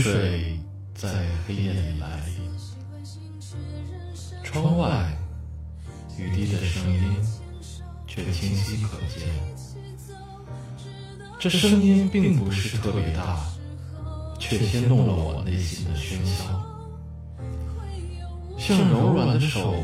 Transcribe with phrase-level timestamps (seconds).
[0.00, 0.58] 雨水
[0.94, 2.50] 在黑夜里来临，
[4.42, 5.14] 窗外
[6.16, 7.02] 雨滴的声音
[8.06, 9.28] 却清晰可见。
[11.38, 13.40] 这声音并不是特别大，
[14.38, 16.44] 却牵动了我内心的喧嚣，
[18.56, 19.74] 像柔软的手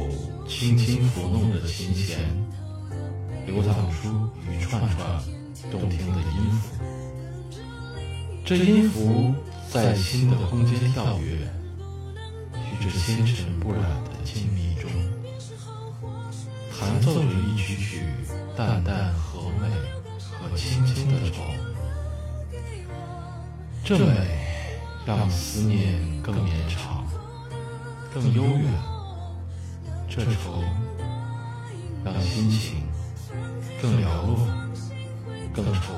[0.49, 2.21] 轻轻抚弄着琴弦，
[3.45, 4.09] 流淌出
[4.51, 5.23] 一串串
[5.71, 6.75] 动听的音符。
[8.47, 9.35] 这音符
[9.77, 14.91] 在新的空间跳跃，与这纤尘不染的静谧中，
[16.73, 18.01] 弹奏着一曲曲
[18.57, 19.69] 淡淡和美
[20.19, 21.43] 和轻轻的愁。
[23.85, 24.07] 这美
[25.05, 27.07] 让思念更绵长，
[28.15, 28.73] 更悠远；
[30.09, 30.65] 这愁
[32.03, 32.83] 让心情
[33.83, 34.49] 更寥落，
[35.53, 35.93] 更惆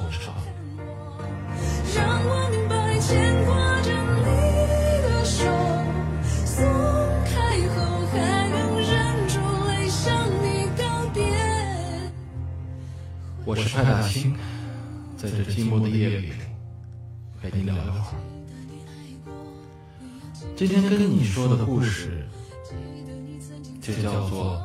[15.18, 16.30] 在这寂寞的夜里
[17.42, 18.22] 陪你聊一会儿。
[20.54, 22.24] 今天跟你说的故事，
[23.82, 24.62] 就叫做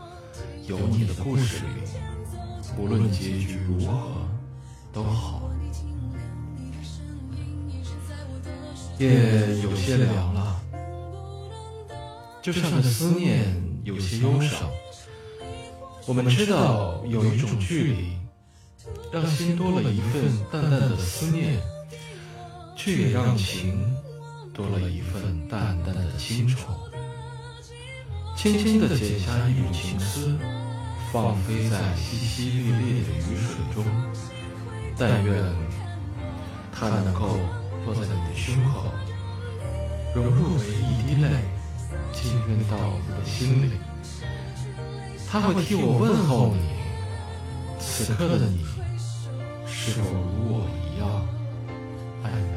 [0.69, 1.81] 《有你的故事里，
[2.77, 4.27] 无论结局如何
[4.93, 5.49] 都好》。
[9.03, 10.61] 夜有些凉了，
[12.43, 13.43] 就像这思念
[13.83, 14.69] 有些忧伤。
[16.05, 18.09] 我们知道有一种距离，
[19.11, 21.59] 让心多了一份淡淡的思念，
[22.75, 23.95] 却也让情
[24.53, 26.57] 多了一份淡淡的清愁。
[28.35, 30.37] 轻轻地解下一缕情丝，
[31.11, 33.85] 放飞在淅淅沥沥的雨水中。
[34.97, 35.43] 但愿
[36.71, 37.37] 它能够
[37.85, 38.91] 落在你的胸口，
[40.13, 41.29] 融入为一滴泪，
[42.11, 42.77] 浸润到
[43.07, 43.71] 你的心里。
[45.27, 46.59] 它会替我问候你，
[47.79, 48.63] 此刻的你，
[49.85, 51.27] 是否如我一样
[52.23, 52.52] 爱你？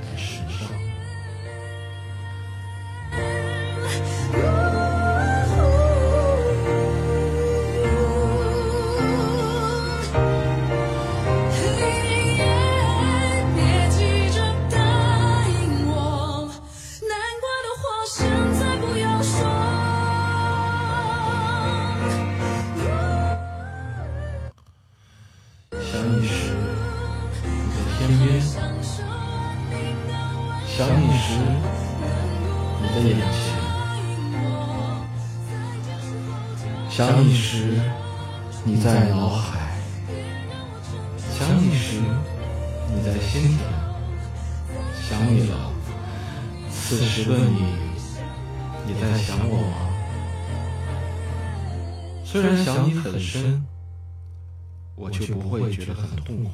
[56.26, 56.50] 痛苦，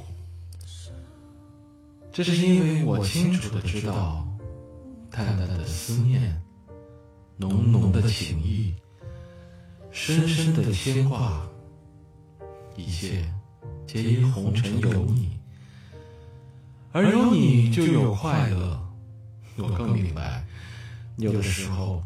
[2.12, 4.28] 这是因为我清楚的知道，
[5.10, 6.42] 淡淡的思念，
[7.38, 8.74] 浓浓的情谊，
[9.90, 11.48] 深深的牵挂，
[12.76, 13.24] 一切
[13.86, 15.40] 皆因红尘有你，
[16.92, 18.78] 而有你就有快乐。
[19.56, 20.44] 我更明白，
[21.16, 22.02] 有的时候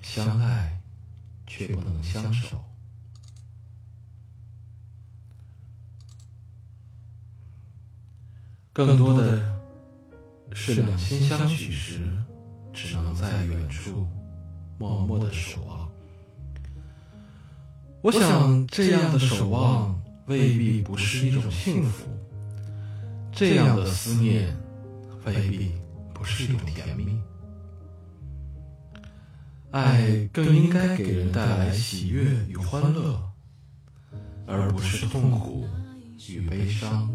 [0.00, 0.80] 相爱
[1.46, 2.58] 却不能相守。
[8.72, 9.38] 更多的
[10.54, 12.00] 是两心相许时，
[12.72, 14.06] 只能在远处
[14.78, 15.90] 默默的守望。
[18.00, 22.08] 我想，这样的守望未必不是一种幸福，
[23.30, 24.56] 这样的思念
[25.26, 25.72] 未必
[26.14, 27.20] 不是一种甜蜜。
[29.70, 33.20] 爱更应该给人带来喜悦与欢乐，
[34.46, 35.66] 而不是痛苦
[36.30, 37.10] 与悲伤。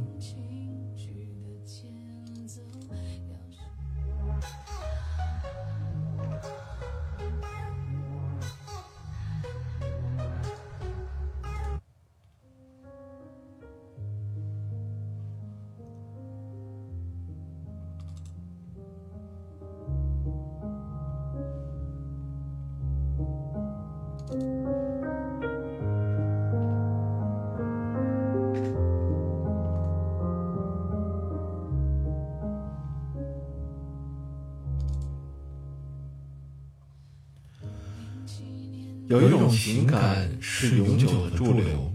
[40.59, 41.93] 是永久的驻留，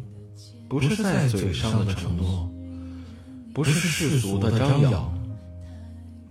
[0.69, 2.49] 不是在嘴上的承诺，
[3.53, 5.13] 不是世俗的张扬，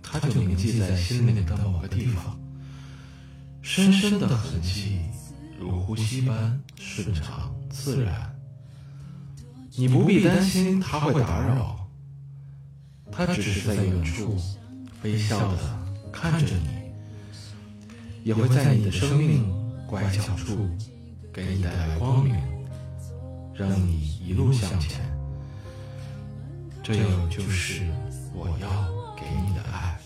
[0.02, 2.40] 它就铭记在心灵的某个地方，
[3.60, 5.00] 深深的痕迹，
[5.60, 8.34] 如呼吸般顺畅自然。
[9.76, 11.86] 你不必担心它会打扰，
[13.10, 14.38] 它只是在远处
[15.02, 15.58] 微笑的
[16.10, 19.44] 看着你，也会在你的生命
[19.86, 20.66] 拐角处
[21.32, 22.36] 给你带来光明，
[23.54, 25.00] 让你一路向前。
[26.82, 26.94] 这
[27.30, 27.82] 就是
[28.34, 28.68] 我要
[29.16, 29.98] 给你的爱。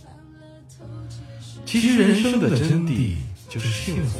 [1.65, 3.17] 其实人生的真谛
[3.49, 4.19] 就是幸福，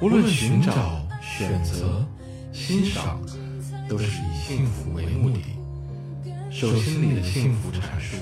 [0.00, 2.06] 无论寻找、选择、
[2.52, 3.20] 欣赏。
[3.88, 5.40] 都是以幸福为目的，
[6.48, 8.18] 手心里的幸福阐述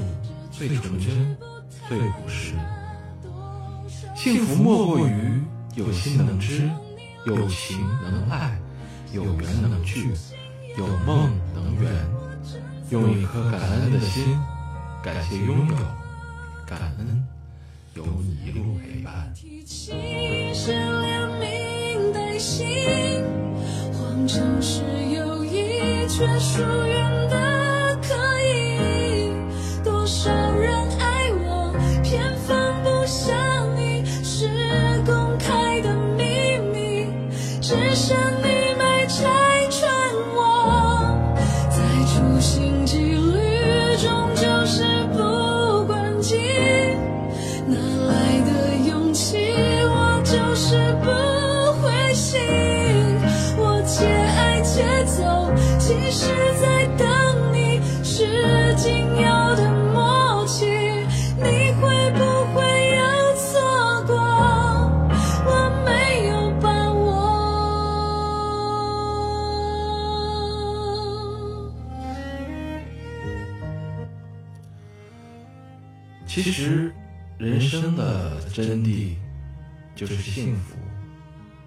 [0.50, 1.36] 最纯真、
[1.86, 2.54] 最朴实。
[4.16, 5.42] 幸福莫过于
[5.74, 6.70] 有心能知，
[7.26, 8.58] 有情能爱，
[9.12, 10.12] 有缘能聚，
[10.76, 11.92] 有梦能圆。
[12.90, 14.38] 用一颗感恩的心，
[15.02, 15.76] 感谢拥有，
[16.66, 17.26] 感恩
[17.94, 19.32] 有你一路陪伴。
[26.08, 27.57] 却疏远的
[76.48, 76.90] 其实，
[77.36, 79.12] 人生的真谛
[79.94, 80.76] 就是幸福。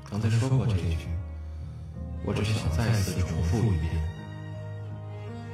[0.09, 1.07] 刚才说过这句，
[2.25, 3.91] 我只想再次重复一遍。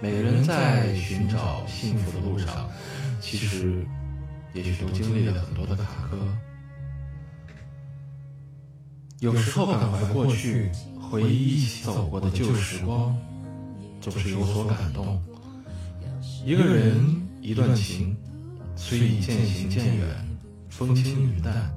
[0.02, 2.70] 每个人在寻找幸福的路上，
[3.20, 3.86] 其实
[4.54, 6.16] 也许都经历了很多的坎坷。
[9.20, 10.72] 有时候感怀过去，
[11.12, 13.14] 回忆一起走过的旧时光，
[14.00, 15.22] 总是有所感动。
[16.46, 18.16] 一个人，一段情，
[18.78, 20.08] 虽已渐行渐远，
[20.70, 21.70] 风轻云淡，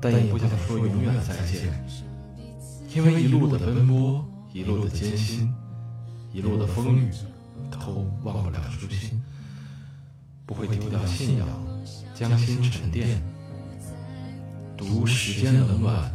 [0.00, 1.72] 但也不想说永远再见，
[2.94, 4.22] 因为一路的奔波，
[4.52, 5.50] 一路的艰辛。
[6.32, 7.10] 一路的风雨，
[7.70, 9.22] 都忘不了初心，
[10.44, 11.48] 不会丢掉信仰，
[12.14, 13.22] 将心沉淀，
[14.76, 16.12] 读时间的冷暖，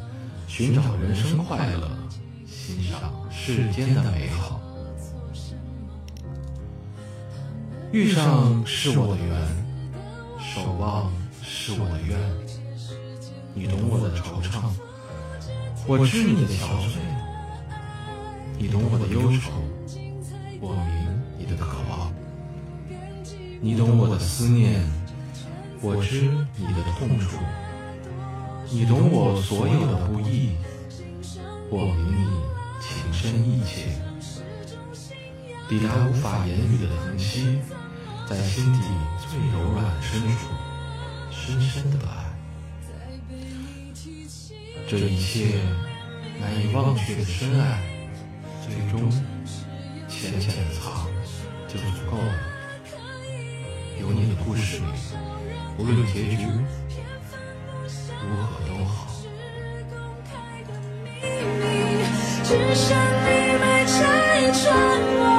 [0.48, 1.90] 寻找人生快乐，
[2.46, 4.62] 欣赏世间的美好。
[7.92, 9.61] 遇上是我的缘，
[10.54, 11.10] 守望
[11.42, 12.20] 是我的愿。
[13.54, 14.70] 你懂我的惆怅，
[15.88, 17.00] 我知你的憔悴，
[18.58, 19.50] 你懂我的忧愁。
[20.60, 22.12] 我明你的渴望，
[23.62, 24.84] 你懂我的思念，
[25.82, 27.38] 我知你的痛楚，
[28.70, 30.52] 你懂我所有的不易，
[31.70, 32.28] 我明你
[32.82, 33.88] 情深意切，
[35.70, 37.58] 抵达无法言语的疼惜，
[38.28, 38.80] 在心底
[39.32, 40.50] 最柔软深处，
[41.32, 42.12] 深深的爱，
[44.90, 45.58] 这一切
[46.38, 47.82] 难以忘却的深爱，
[48.62, 49.10] 最终。
[50.10, 51.08] 浅浅的藏
[51.66, 52.34] 就足够了。
[54.02, 54.84] 有你的故事里，
[55.78, 56.46] 无论结局
[58.28, 59.08] 如何都好。
[62.44, 62.86] 只剩
[63.24, 64.68] 你没拆穿
[65.16, 65.31] 我，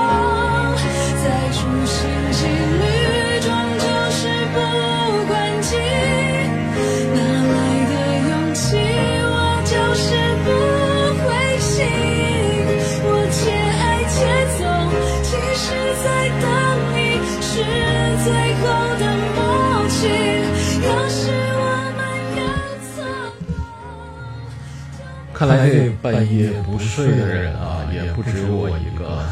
[25.42, 29.24] 看来这半夜不睡的人啊，也不止我一个。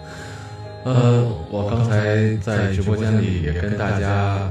[0.84, 4.50] 呃，我刚才在直播间里也跟大家，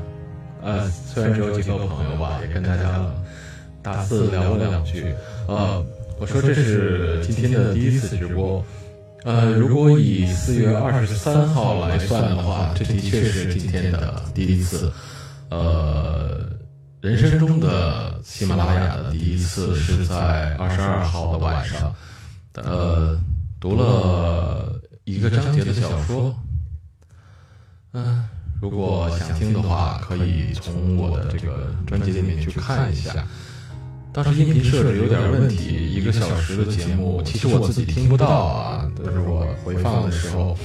[0.61, 3.03] 呃，虽然只有几个朋友吧，也跟大家
[3.81, 5.03] 大肆聊了两句。
[5.47, 5.83] 呃，
[6.19, 8.63] 我说这是今天的第一次直播。
[9.23, 14.91] 呃，如果以四月二十三号来算的话，这的确是今天的第一次。
[15.49, 16.39] 呃，
[17.01, 21.95] 人生中的喜马拉雅的第一次是在二十二号的晚上，
[22.55, 23.17] 呃，
[23.57, 26.35] 读了一个章节的小说。
[27.93, 28.25] 嗯，
[28.61, 33.25] 如果想听的话，可以从我的这个专辑里面去看一下。
[34.11, 40.57] 当时音频设置有点问题，一个小时的节目，其实我自己听不到啊，但是我回放的时候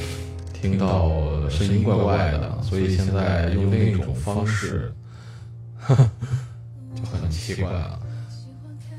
[0.52, 4.92] 听到声音怪怪的，所以现在用另一种方式，
[6.94, 7.98] 就很奇怪啊。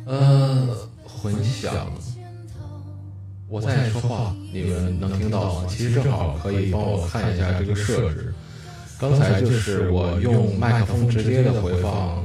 [0.06, 1.92] 呃，混响，
[3.48, 5.66] 我在说话，你们能听到吗？
[5.70, 8.34] 其实正好可以帮我看一下这个设置。
[9.00, 12.24] 刚才就是我用麦克风直接的回放。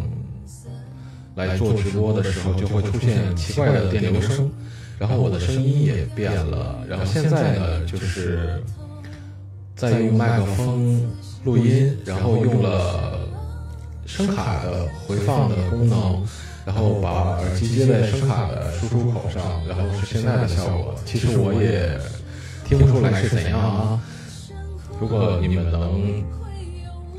[1.37, 4.51] 来做直播的时候，就会出现奇怪的电流声，
[4.99, 6.85] 然后我的声音也变了。
[6.87, 8.63] 然后现在呢，就是
[9.75, 11.09] 在用麦克风
[11.45, 13.21] 录音，然后用了
[14.11, 16.21] 声卡的回放的功能，
[16.67, 20.95] 然后把耳机接在声卡的输出口上，然后是现在的效果。
[21.07, 21.99] 其实我也
[22.65, 24.01] 听不出来是怎样啊。
[25.01, 26.23] 如果你们能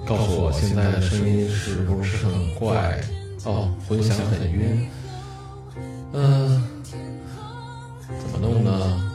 [0.05, 2.99] 告诉我现在的声音是不是很怪？
[3.45, 4.87] 哦，混响很晕，
[6.13, 6.61] 嗯，
[8.07, 9.10] 怎么弄呢？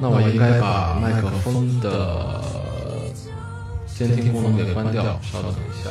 [0.00, 2.42] 那我应该把麦克风的
[3.86, 5.90] 监听功能给关掉，稍等一下。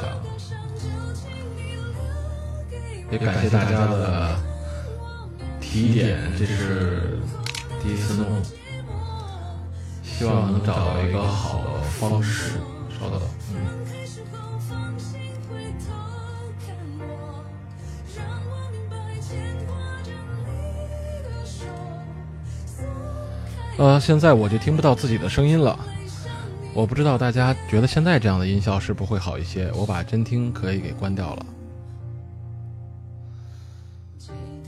[3.11, 4.35] 也感谢大家的
[5.59, 7.19] 提点，这是
[7.81, 8.25] 第一次弄。
[10.03, 12.59] 希望能找到一个好的方式。
[12.99, 13.19] 稍等，
[13.53, 13.55] 嗯。
[23.81, 25.75] 呃，现在我就听不到自己的声音了。
[26.71, 29.71] 我不知道大家觉得现在这样的音效是不会好一些。
[29.73, 31.45] 我把真听可以给关掉了。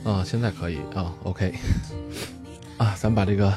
[0.03, 1.53] 啊，现在可以啊，OK。
[2.79, 3.53] 啊，咱把这个。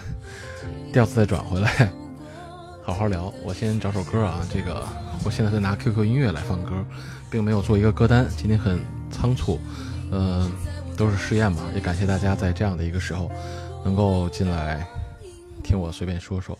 [0.93, 1.91] 调子再转回来，
[2.85, 3.33] 好好聊。
[3.43, 4.87] 我先找首歌啊，这个
[5.25, 6.85] 我现在在拿 QQ 音乐来放歌，
[7.31, 8.27] 并没有做一个歌单。
[8.37, 8.79] 今天很
[9.11, 9.59] 仓促，
[10.11, 10.47] 呃，
[10.99, 11.63] 都是试验嘛。
[11.75, 13.31] 也感谢大家在这样的一个时候
[13.87, 14.87] 能够进来
[15.67, 16.57] 听我随便说说，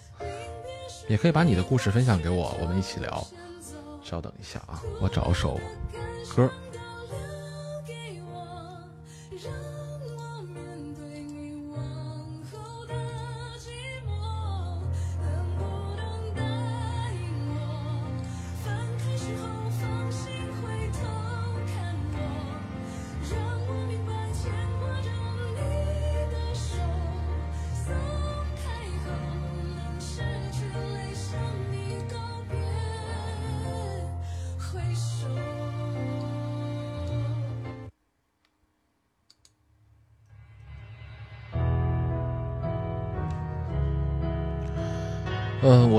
[1.07, 3.25] 也可以把你的故事分享给我，我们一起聊。
[4.03, 5.61] 稍等一下啊，我找首
[6.35, 6.51] 歌。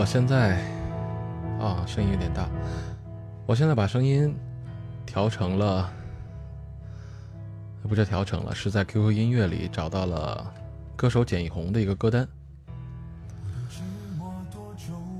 [0.07, 0.55] 现在
[1.59, 2.47] 啊，声音有点大。
[3.45, 4.33] 我现在把声音
[5.05, 5.91] 调成了，
[7.83, 10.49] 不叫调成了，是在 QQ 音乐里找到了
[10.95, 12.25] 歌手简一红的一个歌单，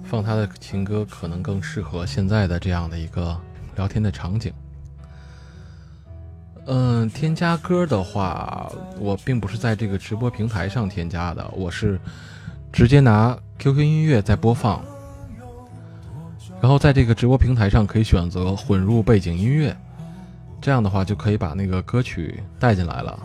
[0.06, 3.38] 放他的情歌可能更适合现在的这样的一个
[3.76, 4.54] 聊天的场景。
[6.66, 12.00] 嗯，添加歌的话，我并不是在这个直播平台上添加的，我是
[12.72, 13.38] 直接拿。
[13.60, 14.86] QQ 音乐在播放，
[16.62, 19.76] 然后在这个直播平台上可以选择混入背景音乐，
[20.62, 23.20] 这样的话就可以把那个歌曲带进来了。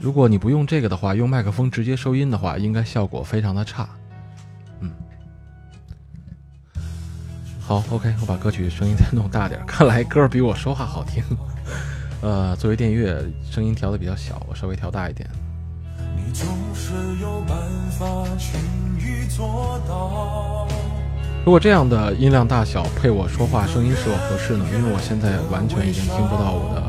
[0.00, 3.88] 如果你不用这个的话，用麦克风直接收音的话，应该效果非常的差。
[4.80, 4.90] 嗯，
[7.60, 11.22] 好，OK，我把歌曲声音再弄大点， 看来歌比我说话好听。
[12.22, 15.30] 呃，作为电乐，声音调的比较小，我稍微调大一点。
[16.32, 17.56] 总是有办
[17.90, 18.06] 法
[18.38, 18.60] 轻
[18.98, 20.66] 易做到。
[21.44, 24.66] 如果这样的音量大小配我说话声音是否合适呢？
[24.72, 26.82] 因为我现在完全已经听不到我的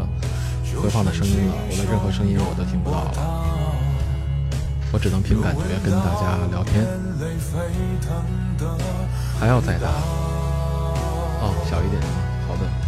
[0.81, 3.11] 回放的声音了，我的任何声音我都听不到了，
[4.91, 6.85] 我只能凭感觉跟大家聊天。
[9.39, 9.87] 还要再大？
[11.41, 12.01] 哦，小一点。
[12.47, 12.78] 好的。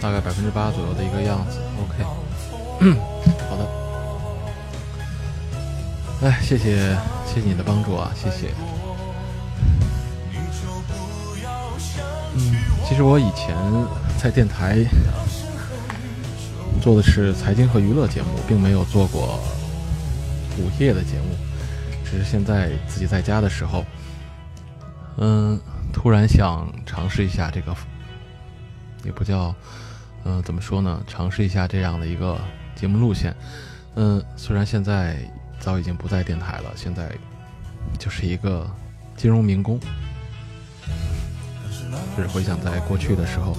[0.00, 2.04] 大概百分之八左右的一个样子，OK，
[3.50, 3.66] 好的，
[6.22, 8.54] 哎，谢谢，谢谢你的帮助啊，谢谢。
[12.34, 12.54] 嗯，
[12.86, 13.56] 其实我以前
[14.16, 14.84] 在电台
[16.80, 19.40] 做的是财经和娱乐节目，并没有做过
[20.58, 21.36] 午夜的节目。
[22.04, 23.84] 只是现在自己在家的时候，
[25.18, 25.60] 嗯，
[25.92, 27.74] 突然想尝试一下这个，
[29.04, 29.54] 也不叫，
[30.28, 31.02] 嗯，怎么说呢？
[31.06, 32.38] 尝试一下这样的一个
[32.76, 33.34] 节目路线。
[33.94, 35.16] 嗯，虽然现在
[35.58, 37.10] 早已经不在电台了，现在
[37.98, 38.70] 就是一个
[39.16, 39.80] 金融民工。
[42.14, 43.56] 是回想在过去的时候，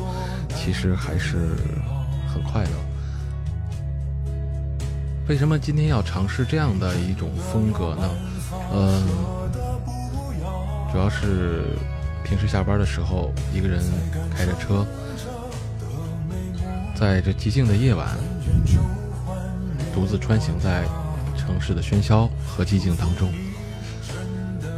[0.55, 1.55] 其实还是
[2.31, 2.69] 很快乐。
[5.27, 8.09] 为什么今天要尝试这样的一种风格呢？
[8.73, 9.07] 嗯，
[10.91, 11.63] 主要是
[12.23, 13.81] 平时下班的时候，一个人
[14.35, 14.85] 开着车，
[16.99, 18.09] 在这寂静的夜晚，
[19.93, 20.83] 独自穿行在
[21.37, 23.33] 城市的喧嚣和寂静当中，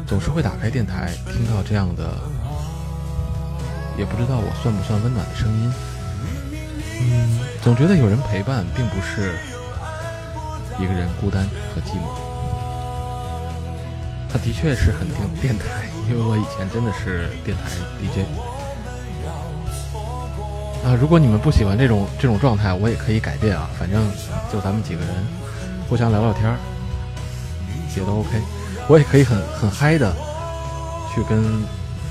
[0.05, 2.13] 总是会打开电台，听到这样的。
[3.97, 5.73] 也不知道我算不算温暖的声音，
[7.01, 9.33] 嗯，总觉得有人陪伴，并不是
[10.79, 12.05] 一个人孤单和寂寞。
[14.31, 17.63] 他的确是很听电台，因为我以前真的是电台
[17.99, 18.50] DJ。
[20.83, 24.11] 啊，如果你们不喜欢这种这种状态，我也可以改变啊，反正
[24.51, 25.09] 就咱们几个人
[25.87, 26.57] 互相聊聊天儿，
[27.95, 28.41] 也都 OK。
[28.87, 30.11] 我也可以很很嗨的
[31.13, 31.63] 去跟。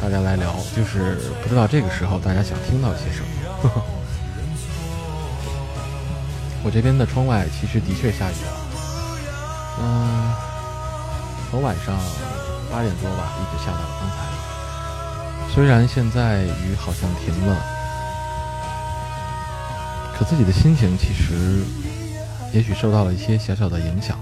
[0.03, 3.27] 大家来聊，就是不知道这个时候大家想听到些什么。
[6.65, 8.53] 我这边的窗外其实的确下雨了，
[9.79, 10.33] 嗯，
[11.51, 11.95] 从晚上
[12.73, 14.17] 八点多吧，一直下到了刚才。
[15.53, 17.63] 虽然现在雨好像停了，
[20.21, 21.65] 可自己的心情其实
[22.53, 24.19] 也许受到了一些小小的影响。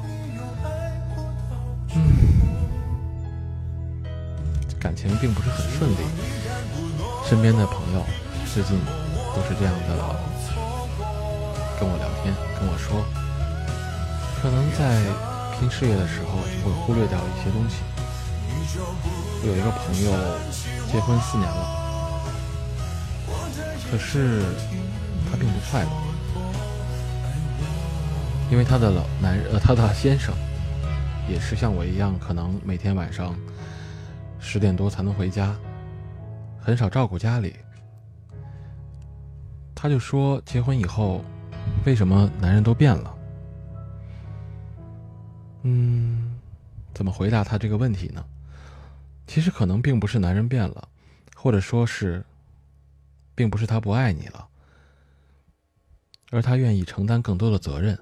[1.96, 1.98] 嗯，
[4.78, 5.96] 感情并不是很顺利，
[7.28, 8.04] 身边的朋友
[8.54, 8.78] 最近
[9.34, 10.14] 都是这样的
[11.80, 13.04] 跟我聊天，跟我说，
[14.40, 15.02] 可能在
[15.58, 17.82] 拼事业的时候会忽略掉一些东西。
[19.42, 20.12] 我有一个朋友
[20.92, 21.66] 结婚四年了，
[23.90, 24.44] 可是
[25.38, 25.90] 并不快乐，
[28.50, 30.34] 因为他的老男人呃他的先生
[31.28, 33.34] 也是像我一样，可能每天晚上。
[34.40, 35.54] 十点多才能回家，
[36.60, 37.56] 很少照顾家里。
[39.74, 41.22] 他就说，结婚以后，
[41.84, 43.14] 为什么男人都变了？
[45.64, 46.38] 嗯，
[46.94, 48.24] 怎么回答他这个问题呢？
[49.26, 50.88] 其实可能并不是男人变了，
[51.34, 52.24] 或者说是，
[53.34, 54.47] 并不是他不爱你了，
[56.30, 57.98] 而他愿意承担更多的责任，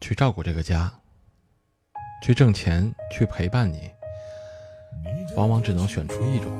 [0.00, 0.92] 去照顾这个家，
[2.22, 3.90] 去挣钱，去陪伴你。
[5.36, 6.50] 往往只能选出一种。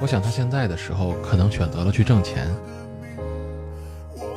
[0.00, 2.48] 我想他现在的时候可能选择了去挣钱，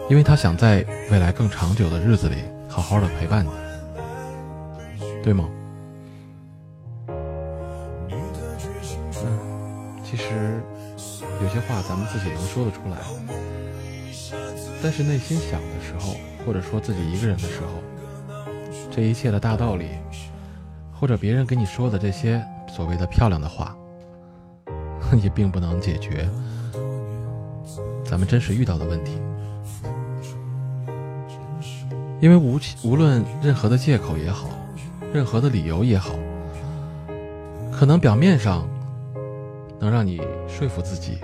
[0.09, 3.49] 因为他想在未来更长久的日子里好好的陪伴你，
[5.23, 5.49] 对吗？
[11.67, 12.97] 话咱们自己能说得出来，
[14.81, 17.67] 但是内心想的时候，或者说自己一个人的时候，
[18.89, 19.89] 这一切的大道理。
[20.99, 23.77] 或者别人跟你说的这些所谓的漂亮的话，
[25.21, 26.27] 也并不能解决
[28.03, 29.21] 咱们真实遇到的问题。
[32.19, 34.49] 因为无无论任何的借口也好，
[35.13, 36.15] 任何的理由也好，
[37.71, 38.67] 可能表面上
[39.79, 41.19] 能让你说服自己，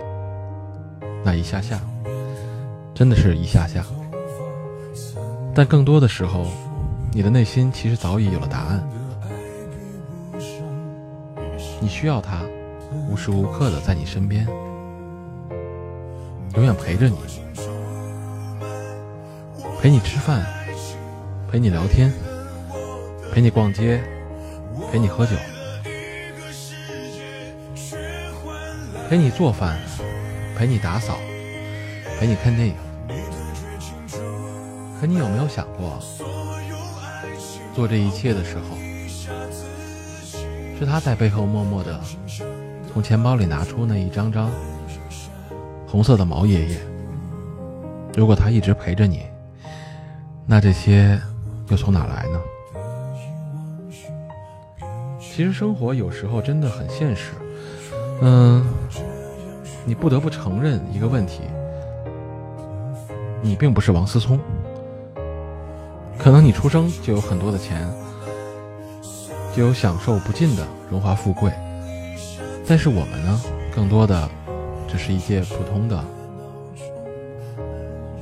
[1.24, 1.80] 那一下下，
[2.94, 3.86] 真的是一下下。
[5.56, 6.48] 但更多的时候，
[7.12, 8.84] 你的内心其实早已有了答案。
[11.80, 12.42] 你需要他，
[13.10, 14.48] 无时无刻的在你身边，
[16.56, 17.18] 永远陪着你，
[19.82, 20.46] 陪你吃饭，
[21.52, 22.12] 陪你聊天，
[23.34, 24.02] 陪你逛街，
[24.92, 25.36] 陪你喝酒，
[29.10, 29.78] 陪你做饭，
[30.58, 31.18] 陪你打扫，
[32.20, 32.76] 陪你看电影。
[35.00, 36.00] 可你有没有想过，
[37.76, 38.78] 做这一切的时候？
[40.80, 42.00] 是他在背后默默的
[42.92, 44.50] 从钱包里拿出那一张张
[45.88, 46.78] 红色的毛爷爷。
[48.16, 49.24] 如果他一直陪着你，
[50.46, 51.20] 那这些
[51.70, 52.40] 又从哪来呢？
[55.20, 57.32] 其实生活有时候真的很现实。
[58.22, 58.64] 嗯，
[59.86, 61.42] 你不得不承认一个问题：
[63.42, 64.40] 你并不是王思聪。
[66.18, 67.88] 可能你出生就有很多的钱。
[69.56, 71.54] 就有享受不尽的荣华富贵，
[72.68, 73.40] 但是我们呢，
[73.72, 74.28] 更多的
[74.88, 76.04] 只是一介普通的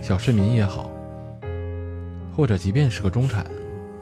[0.01, 0.91] 小市民也好，
[2.35, 3.45] 或者即便是个中产，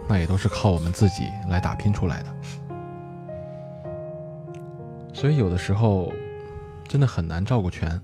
[0.08, 2.26] 那也都是靠我们自己来打拼出来的。
[5.13, 6.12] 所以有的时候
[6.89, 8.02] 真的很难照顾全，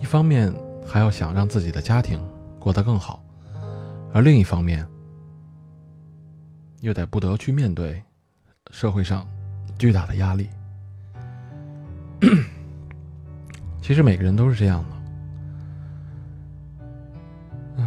[0.00, 0.50] 一方面
[0.86, 2.18] 还要想让自己的家庭
[2.58, 3.22] 过得更好，
[4.14, 4.84] 而另一方面
[6.80, 8.02] 又得不得去面对
[8.70, 9.28] 社会上
[9.78, 10.48] 巨大的压力。
[13.82, 14.82] 其实每个人都是这样
[17.76, 17.84] 的，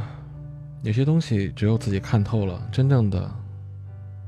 [0.83, 3.29] 有些东西只有自己看透了，真正的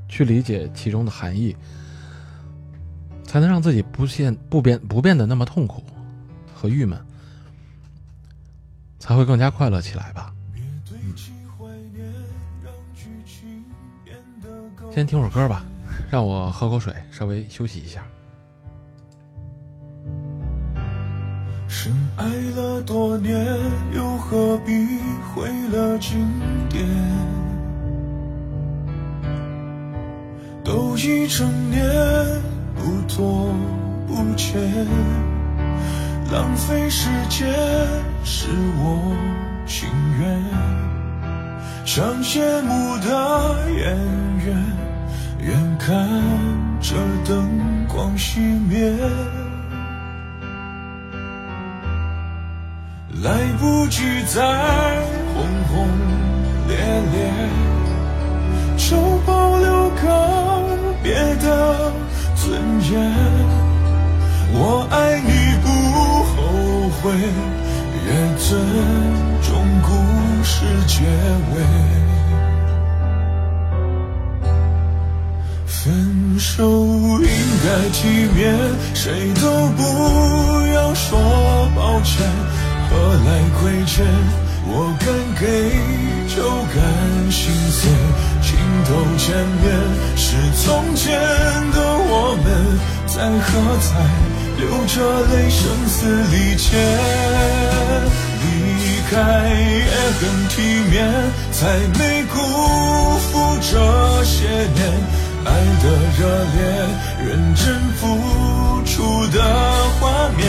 [0.09, 1.55] 去理解其中的含义，
[3.33, 5.83] 才能让自己不现不变不变得那么痛苦
[6.53, 7.03] 和郁闷，
[8.99, 10.31] 才会更加快乐起来吧。
[14.93, 15.65] 先听会儿歌吧，
[16.11, 18.03] 让我喝口水，稍微休息一下。
[21.67, 23.43] 深爱了多年，
[23.95, 24.71] 又何必
[25.33, 26.19] 毁了经
[26.69, 26.87] 典？
[30.63, 31.83] 都已成年，
[32.83, 33.47] 不拖
[34.05, 34.59] 不欠，
[36.29, 37.47] 浪费时间
[38.25, 39.15] 是我
[39.65, 39.87] 情
[40.19, 40.43] 愿。
[41.85, 43.95] 像谢幕的演
[44.45, 44.53] 员，
[45.47, 46.09] 眼看
[46.81, 48.93] 着灯光熄灭。
[53.23, 54.41] 来不及再
[55.33, 55.87] 轰轰
[56.67, 56.75] 烈
[57.13, 57.31] 烈，
[58.75, 61.93] 就保留个别的
[62.43, 62.59] 尊
[62.91, 62.91] 严。
[64.51, 65.29] 我爱你
[65.63, 65.65] 不
[66.29, 66.33] 后
[66.99, 67.01] 悔，
[68.05, 68.45] 也尊
[69.41, 69.47] 重
[69.81, 69.87] 故
[70.43, 70.53] 事
[70.85, 70.93] 结
[71.53, 71.55] 尾。
[75.65, 76.51] 分手
[77.21, 77.29] 应
[77.63, 78.41] 该体面，
[78.93, 79.43] 谁都
[79.77, 79.81] 不
[80.73, 81.09] 要说
[81.73, 82.27] 抱歉。
[82.89, 82.91] 何
[83.25, 83.29] 来
[83.61, 84.05] 亏欠？
[84.65, 85.07] 我敢
[85.39, 85.43] 给
[86.33, 86.35] 就
[86.73, 87.91] 敢心碎，
[88.53, 89.65] 镜头前面
[90.15, 91.09] 是从前
[91.71, 92.45] 的我们，
[93.07, 93.49] 在喝
[93.81, 93.89] 彩，
[94.59, 94.95] 流着
[95.31, 95.97] 泪，声嘶
[96.29, 96.67] 力竭。
[98.43, 98.45] 离
[99.09, 99.15] 开
[99.49, 99.89] 也
[100.19, 100.53] 很体
[100.91, 100.95] 面，
[101.51, 101.61] 才
[101.97, 102.35] 没辜
[103.17, 104.79] 负这些年
[105.45, 105.49] 爱
[105.81, 105.85] 的
[106.19, 106.21] 热
[106.53, 106.57] 烈，
[107.25, 107.63] 认真
[107.97, 108.01] 付
[108.85, 109.37] 出的
[109.99, 110.45] 画面，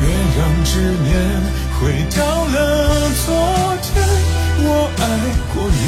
[0.00, 0.02] 别
[0.38, 0.70] 让执
[1.02, 1.12] 念。
[1.78, 1.82] 回
[2.16, 2.56] 到了
[3.26, 3.28] 昨
[3.82, 3.92] 天，
[4.66, 5.02] 我爱
[5.52, 5.82] 过你，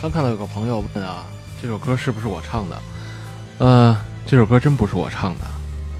[0.00, 1.24] 刚看到有个朋友问啊，
[1.62, 2.82] 这首歌是不是我唱的？
[3.56, 5.46] 呃，这首歌真不是我唱的，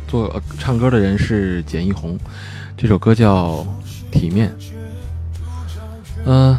[0.07, 2.19] 做唱歌的人是简一红。
[2.77, 3.65] 这首歌叫
[4.13, 4.51] 《体面》。
[6.27, 6.59] 嗯，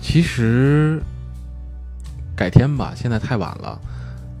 [0.00, 1.02] 其实
[2.36, 3.78] 改天吧，现在太晚了。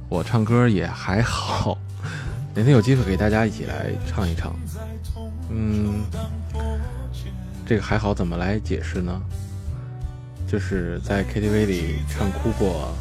[0.08, 1.78] 我唱歌也还好，
[2.54, 4.54] 哪天有机会给大家一起来唱一唱。
[5.48, 6.04] 嗯，
[7.66, 9.20] 这个还好怎么来解释呢？
[10.46, 12.92] 就是在 KTV 里唱哭过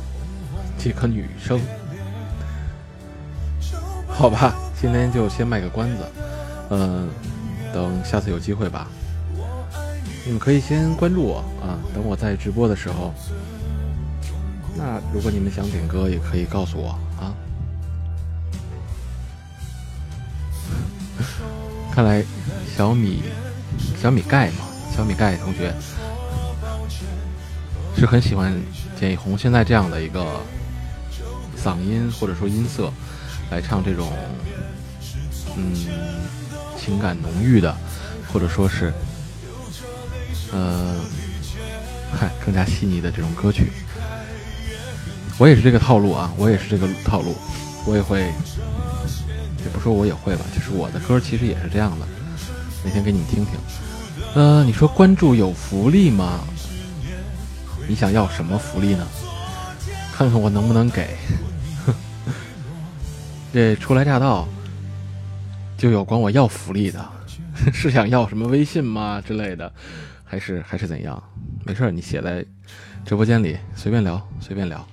[0.78, 1.60] 几个女生。
[4.08, 6.04] 好吧，今天就先卖个关子。
[6.70, 7.10] 嗯。
[7.74, 8.88] 等下次有机会吧，
[10.24, 11.74] 你们可以先关注我啊。
[11.92, 13.12] 等我在直播的时候，
[14.76, 17.34] 那如果你们想点歌，也可以告诉我啊。
[21.94, 22.24] 看来
[22.76, 23.24] 小米
[24.02, 25.74] 小米盖嘛，小米盖同学
[27.96, 28.54] 是很喜欢
[29.00, 30.42] 简艺红现在这样的一个
[31.58, 32.92] 嗓音或者说音色
[33.52, 34.12] 来唱这种
[35.56, 35.74] 嗯。
[36.76, 37.74] 情感浓郁的，
[38.28, 38.92] 或者说是，
[40.52, 41.00] 呃，
[42.12, 43.72] 嗨，更加细腻的这种歌曲，
[45.38, 47.36] 我也是这个套路啊，我也是这个套路，
[47.86, 52.06] 我也会，也不说我也会吧，就是我的歌其实也是这样的，
[52.84, 53.56] 哪天给你们听听。
[54.36, 56.40] 呃，你说关注有福利吗？
[57.88, 59.08] 你想要什么福利呢？
[60.14, 61.18] 看看我能不能给。
[63.54, 64.48] 这初来乍到。
[65.76, 67.12] 就有管我要福利的，
[67.74, 69.70] 是想要什么微信吗之类的，
[70.24, 71.22] 还是还是怎样？
[71.66, 72.46] 没事儿，你写在
[73.06, 74.88] 直播间里，随便聊，随便聊。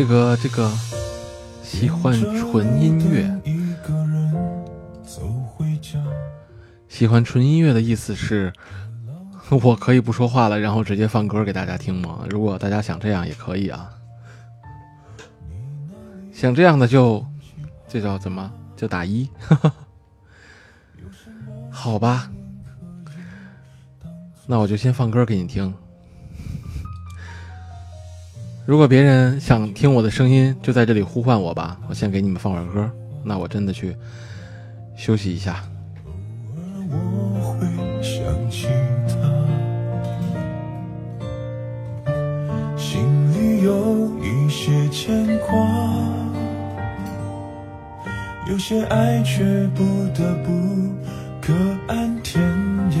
[0.00, 0.72] 这个这个
[1.62, 3.30] 喜欢纯音乐，
[6.88, 8.50] 喜欢纯音乐的意思是，
[9.62, 12.20] 我可以不说话了，然后直接放歌给大家听吗？
[12.30, 13.90] 如果大家想这样也可以啊。
[16.32, 17.22] 想这样的就，
[17.86, 18.50] 这叫怎么？
[18.74, 19.28] 就打一，
[21.70, 22.30] 好吧。
[24.46, 25.74] 那我就先放歌给你听。
[28.70, 31.76] 如果别人想听我的声音，就在这里呼唤我吧。
[31.88, 32.88] 我先给你们放会儿歌。
[33.24, 33.96] 那我真的去
[34.96, 35.64] 休息一下。
[36.88, 37.66] 我会
[38.00, 38.68] 想起
[39.08, 39.14] 他，
[42.76, 43.02] 心
[43.32, 45.58] 里有一些牵挂，
[48.48, 49.42] 有些爱却
[49.74, 49.82] 不
[50.14, 50.52] 得不
[51.40, 51.52] 各
[51.88, 52.40] 安天
[52.92, 53.00] 涯。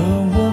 [0.00, 0.49] 和我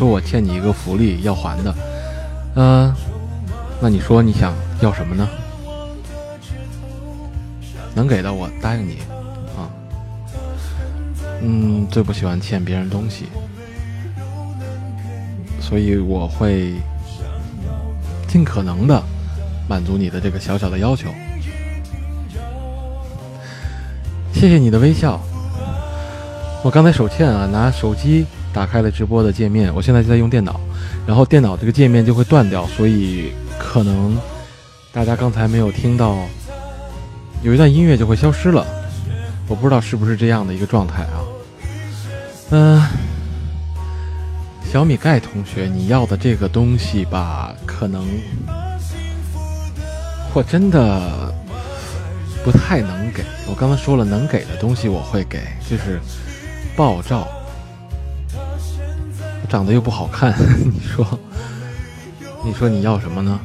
[0.00, 1.74] 说我欠你一个福利要还的，
[2.54, 2.96] 呃，
[3.82, 5.28] 那你说你想要什么呢？
[7.94, 8.96] 能给的我答应你
[9.58, 9.68] 啊。
[11.42, 13.26] 嗯，最不喜欢欠别人东西，
[15.60, 16.72] 所以我会
[18.26, 19.02] 尽可能的
[19.68, 21.10] 满足你的这个小小的要求。
[24.32, 25.20] 谢谢你的微笑。
[26.62, 30.60] 我刚才手欠啊，拿手机打开了直播的界面，我现在就在用电脑，
[31.06, 34.18] 然后电脑这个界面就会断掉，所以可能
[34.92, 36.18] 大家刚才没有听到，
[37.42, 38.66] 有一段音乐就会消失了，
[39.46, 41.22] 我不知道是不是这样的一个状态啊。
[42.50, 42.82] 嗯、
[44.64, 48.04] 小米盖同学，你要的这个东西吧，可能
[50.34, 51.32] 我真的
[52.44, 53.22] 不太能给。
[53.48, 56.00] 我刚才说了，能给的东西我会给，就是
[56.76, 57.28] 爆照。
[59.50, 60.32] 长得又不好看，
[60.72, 61.04] 你说，
[62.44, 63.38] 你说你要什么呢？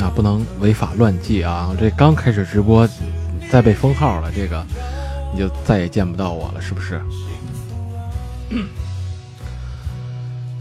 [0.00, 1.74] 啊，不能违法乱纪啊！
[1.78, 2.86] 这刚开始直播，
[3.48, 4.66] 再被封号了，这个
[5.32, 7.00] 你就再也见不到我了，是不是？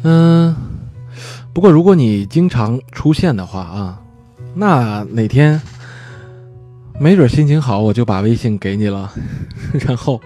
[0.04, 0.56] 嗯，
[1.52, 4.00] 不过如果你经常出现的话啊，
[4.54, 5.60] 那哪天
[7.00, 9.12] 没准心情好，我就把微信给你了，
[9.86, 10.22] 然后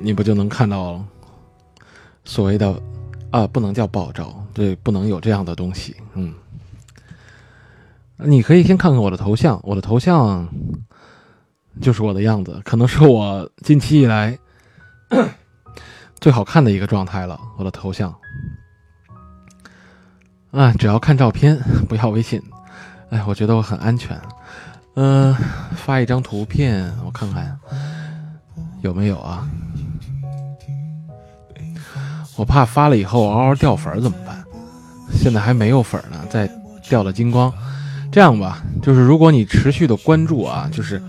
[0.00, 1.04] 你不就能看到了
[2.24, 2.80] 所谓的
[3.30, 6.34] 啊，不能叫爆照，对，不能有这样的东西，嗯。
[8.24, 10.48] 你可以先看看我的头像，我的头像
[11.80, 14.38] 就是我的样子，可能是我近期以来
[16.20, 17.40] 最好看的一个状态了。
[17.58, 18.14] 我的头像，
[20.52, 21.58] 啊，只要看照片，
[21.88, 22.40] 不要微信。
[23.10, 24.16] 哎，我觉得我很安全。
[24.94, 25.34] 嗯、
[25.74, 27.58] 发一张图片，我看看
[28.82, 29.48] 有没有啊？
[32.42, 34.44] 我怕发了以后嗷嗷掉粉怎么办？
[35.14, 36.50] 现在还没有粉呢，再
[36.88, 37.52] 掉了金光。
[38.10, 41.00] 这样吧，就是如果你持续的关注啊，就是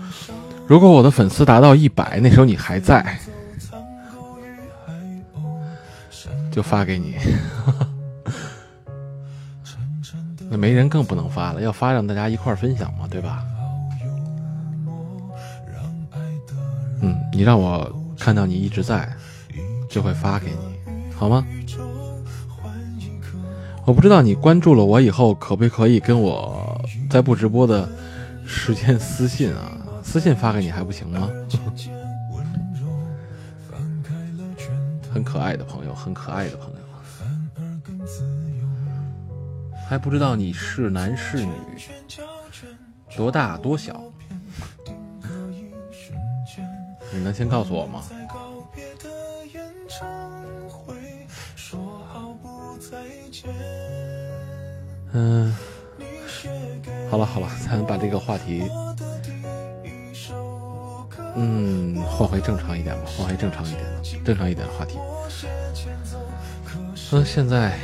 [0.68, 3.18] 如果我的粉丝达到一百，那时候你还在，
[6.52, 7.16] 就发给你。
[10.48, 13.42] 那没人更不能发了，要发让大家一块分享嘛，对吧？
[17.02, 19.12] 嗯你让我看到你一直在，
[19.90, 20.63] 就会发给你，
[21.16, 21.46] 好吗？
[23.86, 27.88] 我不知道你关注了我以后，可不可以跟我在不直播的
[28.46, 29.76] 时间私信啊？
[30.02, 31.28] 私信发给你还不行吗？
[35.12, 36.76] 很可爱的朋友，很可爱的朋友，
[39.86, 41.52] 还不知道你是男是女，
[43.16, 44.02] 多大多小？
[47.12, 48.02] 你能先告诉我吗？
[55.26, 55.56] 嗯，
[57.10, 58.62] 好了好了，咱把这个话题，
[61.34, 64.98] 嗯，换回正常一点吧，换回正常一点的，正常一点的话题。
[67.10, 67.78] 嗯，现在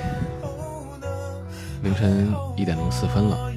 [1.83, 3.51] 凌晨一点零四分了，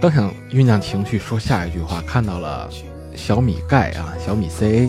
[0.00, 2.70] 刚想酝酿情绪说下一句话，看到了
[3.16, 4.88] 小米盖啊，小米 CA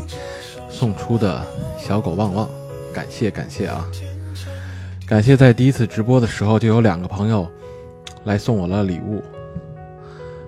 [0.69, 1.43] 送出的
[1.79, 2.47] 小狗旺旺，
[2.93, 3.87] 感谢感谢啊！
[5.11, 7.45] 感谢在第一次直播的时候就有两个朋友
[8.23, 9.21] 来送我了礼物，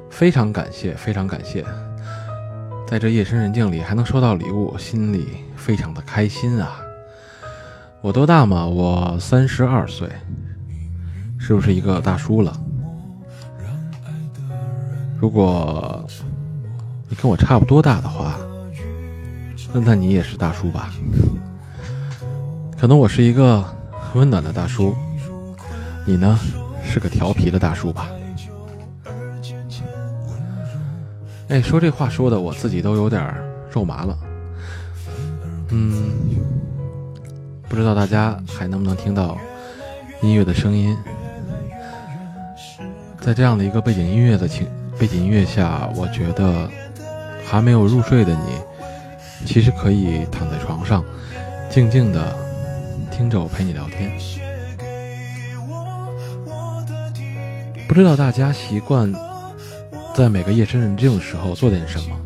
[0.09, 1.65] 非常感谢，非常感谢，
[2.87, 6.79] 在这夜深人静里还能收到礼物，心里非常的开心啊！
[7.99, 8.65] 我多大嘛？
[8.65, 10.07] 我三十二岁，
[11.37, 12.57] 是不是一个大叔了？
[15.19, 16.07] 如果
[17.09, 18.39] 你跟我差不多大的话，
[19.73, 20.93] 那你也是大叔吧？
[22.79, 23.61] 可能我是一个。
[24.13, 24.95] 温暖的大叔，
[26.05, 26.39] 你呢？
[26.85, 28.09] 是个调皮的大叔吧？
[31.47, 33.33] 哎，说这话说的我自己都有点
[33.71, 34.17] 肉麻了。
[35.69, 36.11] 嗯，
[37.67, 39.37] 不知道大家还能不能听到
[40.21, 40.95] 音乐的声音？
[43.19, 44.67] 在这样的一个背景音乐的情
[44.99, 46.69] 背景音乐下，我觉得
[47.45, 48.59] 还没有入睡的你，
[49.45, 51.03] 其实可以躺在床上，
[51.69, 52.42] 静静的。
[53.15, 54.11] 听着我陪你聊天，
[57.87, 59.13] 不知道大家习惯
[60.15, 62.19] 在每个夜深人静的时候做点什么？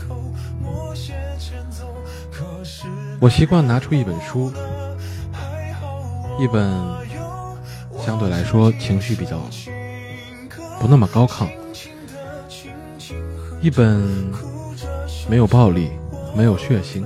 [3.19, 4.49] 我习惯拿出一本书，
[6.39, 6.73] 一本
[7.99, 9.41] 相对来说情绪比较
[10.79, 11.49] 不那么高亢，
[13.61, 14.01] 一本
[15.29, 15.91] 没有暴力、
[16.33, 17.03] 没有血腥、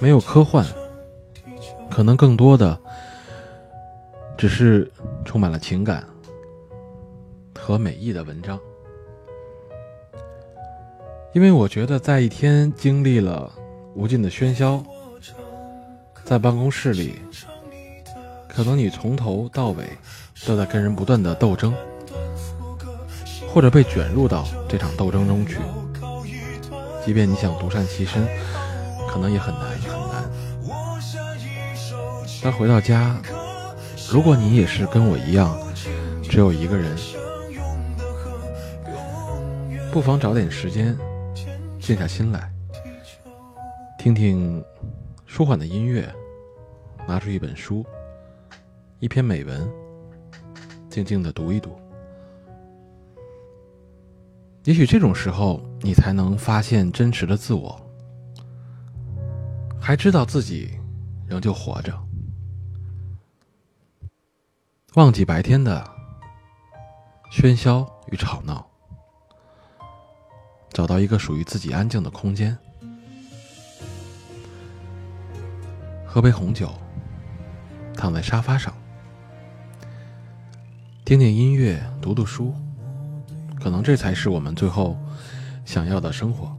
[0.00, 0.64] 没有科幻。
[1.98, 2.78] 可能更多的
[4.36, 4.88] 只是
[5.24, 6.06] 充满了情感
[7.58, 8.56] 和美意的文章，
[11.32, 13.50] 因为我觉得在一天经历了
[13.96, 14.80] 无尽的喧嚣，
[16.22, 17.16] 在办公室里，
[18.46, 19.84] 可能你从头到尾
[20.46, 21.74] 都在跟人不断的斗争，
[23.52, 25.56] 或者被卷入到这场斗争中去，
[27.04, 28.24] 即便你想独善其身，
[29.10, 30.37] 可能也很难很难。
[32.40, 33.20] 当回到家，
[34.12, 35.58] 如果你也是跟我一样，
[36.22, 36.96] 只有一个人，
[39.92, 40.96] 不妨找点时间，
[41.80, 42.52] 静下心来，
[43.98, 44.64] 听听
[45.26, 46.08] 舒缓的音乐，
[47.08, 47.84] 拿出一本书，
[49.00, 49.68] 一篇美文，
[50.88, 51.76] 静静的读一读。
[54.62, 57.80] 也许这种时候，你才能发现真实的自我，
[59.80, 60.70] 还知道自己
[61.26, 61.92] 仍旧活着。
[64.98, 65.88] 忘记白天的
[67.30, 68.66] 喧嚣与吵闹，
[70.70, 72.58] 找到一个属于自己安静的空间，
[76.04, 76.74] 喝杯红酒，
[77.94, 78.74] 躺在沙发上，
[81.04, 82.52] 听听音乐，读读书，
[83.62, 84.98] 可能这才是我们最后
[85.64, 86.58] 想要的生活。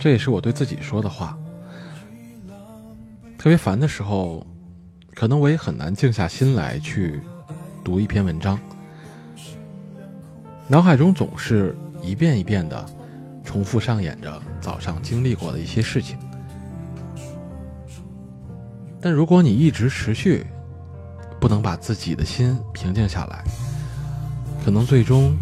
[0.00, 1.38] 这也是我对自己说的话。
[3.36, 4.42] 特别烦的时候，
[5.14, 7.20] 可能我也很难静下心来去
[7.84, 8.58] 读一篇文章，
[10.66, 12.84] 脑海中总是一遍一遍的
[13.44, 16.18] 重复上演着早上经历过的一些事情。
[19.00, 20.44] 但如果你一直持续
[21.40, 23.44] 不能把自己的心平静下来，
[24.64, 25.36] 可能最终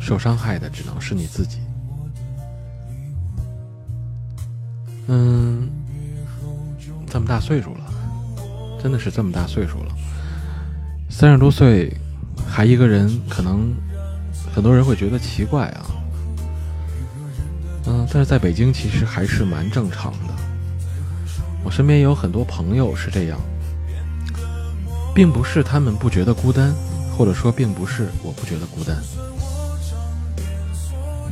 [0.00, 1.58] 受伤害的只能是你自己。
[5.06, 5.70] 嗯。
[7.08, 7.85] 这么大岁数了，
[8.86, 9.92] 真的是这么大岁数了，
[11.10, 11.92] 三十多岁
[12.46, 13.74] 还一个人，可能
[14.54, 15.86] 很多人会觉得奇怪啊。
[17.86, 20.34] 嗯，但是在北京其实还是蛮正常的。
[21.64, 23.40] 我身边也有很多朋友是这样，
[25.12, 26.72] 并不是他们不觉得孤单，
[27.18, 28.96] 或者说并不是我不觉得孤单，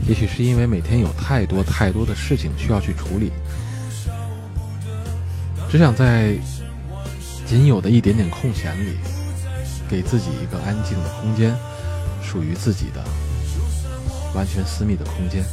[0.09, 3.31] 也许是因为每天有太多太多的事情需要去处理，
[5.71, 6.37] 只想在
[7.47, 8.97] 仅有的一点点空闲里，
[9.89, 11.55] 给自己一个安静的空间，
[12.23, 13.05] 属于自己的
[14.35, 15.45] 完全私密的空间。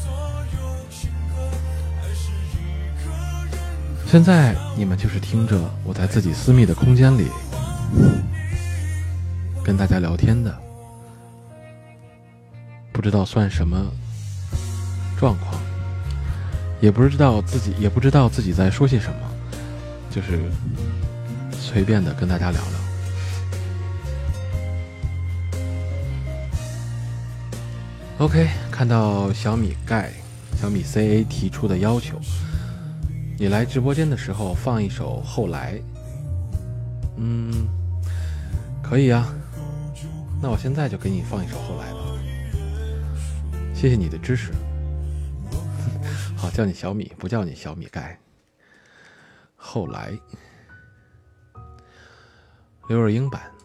[4.07, 7.27] 现在你们就是听着我在自己私密的空间里
[9.63, 10.53] 跟大家聊天的，
[12.91, 13.77] 不知道算什么
[15.17, 15.53] 状况，
[16.81, 19.31] 也不知道自己也不知道自己在说些什么，
[20.09, 20.41] 就是
[21.71, 22.79] 随便的跟大家聊聊。
[28.19, 30.11] OK，看到小米盖、
[30.59, 32.19] 小米 CA 提出的要求。
[33.37, 35.75] 你来直播间的时候放一首《后来》，
[37.15, 37.67] 嗯，
[38.83, 39.33] 可以啊。
[40.41, 42.01] 那我现在就给你放一首《后来》吧。
[43.73, 44.51] 谢谢你的支持。
[46.35, 48.19] 好，叫你小米，不叫你小米盖。
[49.55, 50.11] 后来，
[52.91, 53.60] 刘若英版。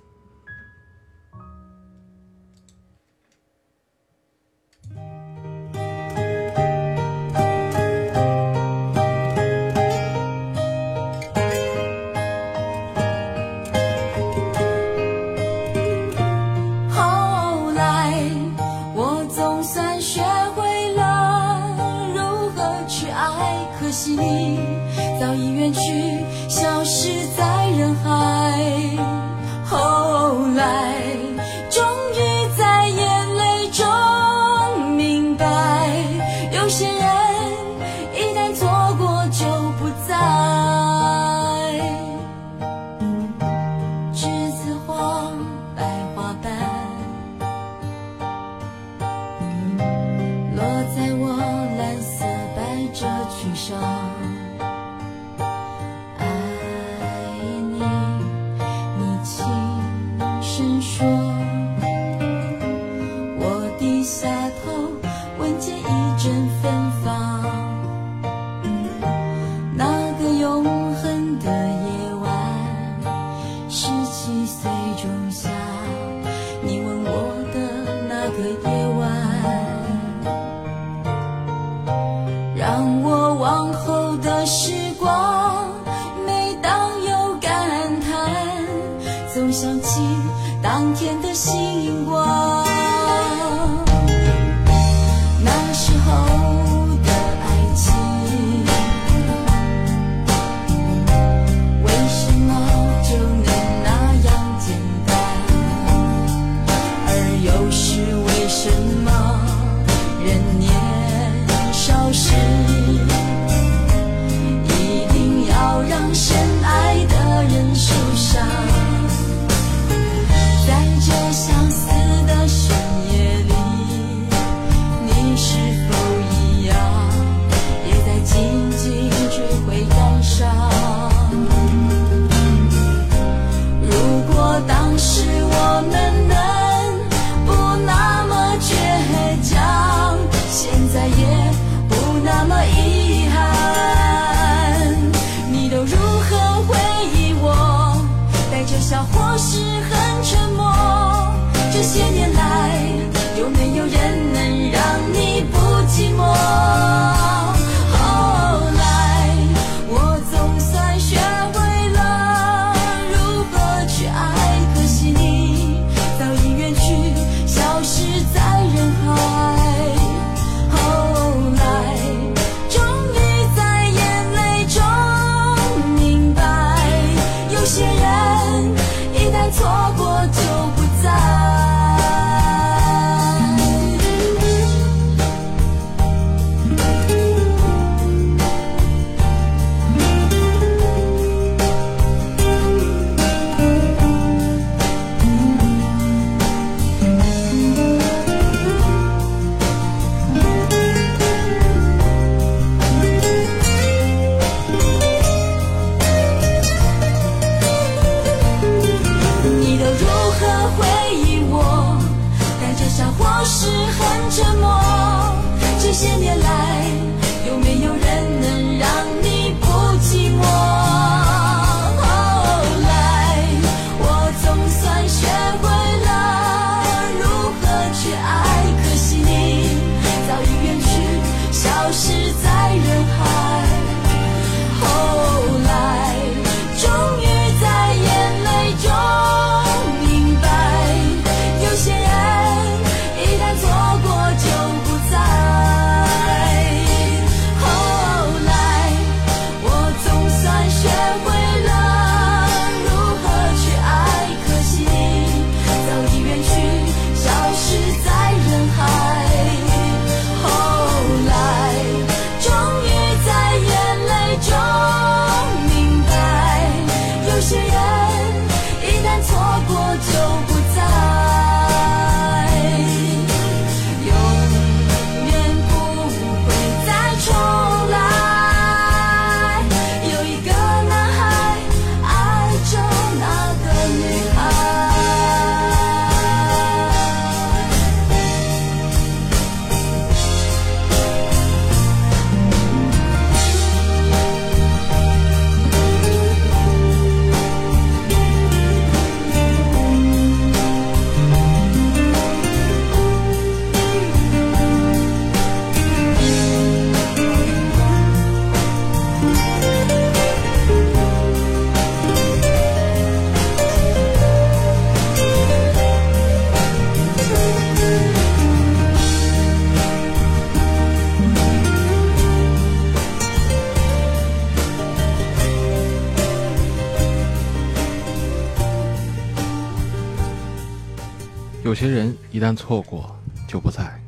[331.77, 333.14] 有些人一旦错过
[333.47, 334.01] 就不在。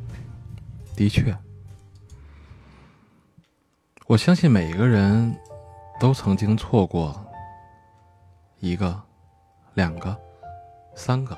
[0.97, 1.37] 的确，
[4.07, 5.37] 我相信每一个人
[6.01, 7.23] 都曾经错过
[8.61, 8.99] 一个、
[9.75, 10.17] 两个、
[10.97, 11.37] 三个。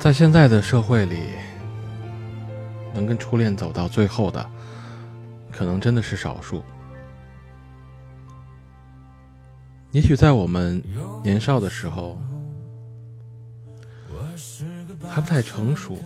[0.00, 1.34] 在现在的社会里，
[2.92, 4.50] 能跟初恋走到最后的，
[5.52, 6.64] 可能真的是少数。
[9.92, 10.82] 也许在我们
[11.22, 12.20] 年少的时候，
[15.06, 15.98] 还不太成熟，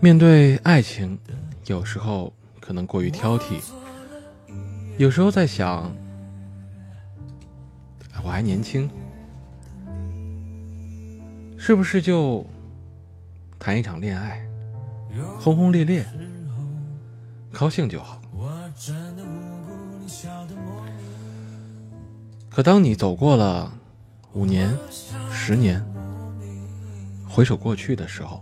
[0.00, 1.18] 面对爱情，
[1.66, 3.60] 有时候可能过于挑剔，
[4.98, 5.94] 有时候在想，
[8.24, 8.88] 我还年轻，
[11.56, 12.46] 是不是就
[13.58, 14.44] 谈一场恋爱，
[15.38, 16.06] 轰轰烈烈，
[17.52, 18.20] 高兴就好。
[22.50, 23.72] 可当你走过了
[24.34, 24.72] 五年、
[25.30, 25.84] 十年，
[27.32, 28.38] 回首过去的时候，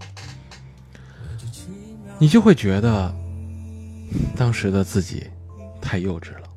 [2.19, 3.15] 你就会觉得
[4.37, 5.31] 当时的自己
[5.81, 6.51] 太幼稚了。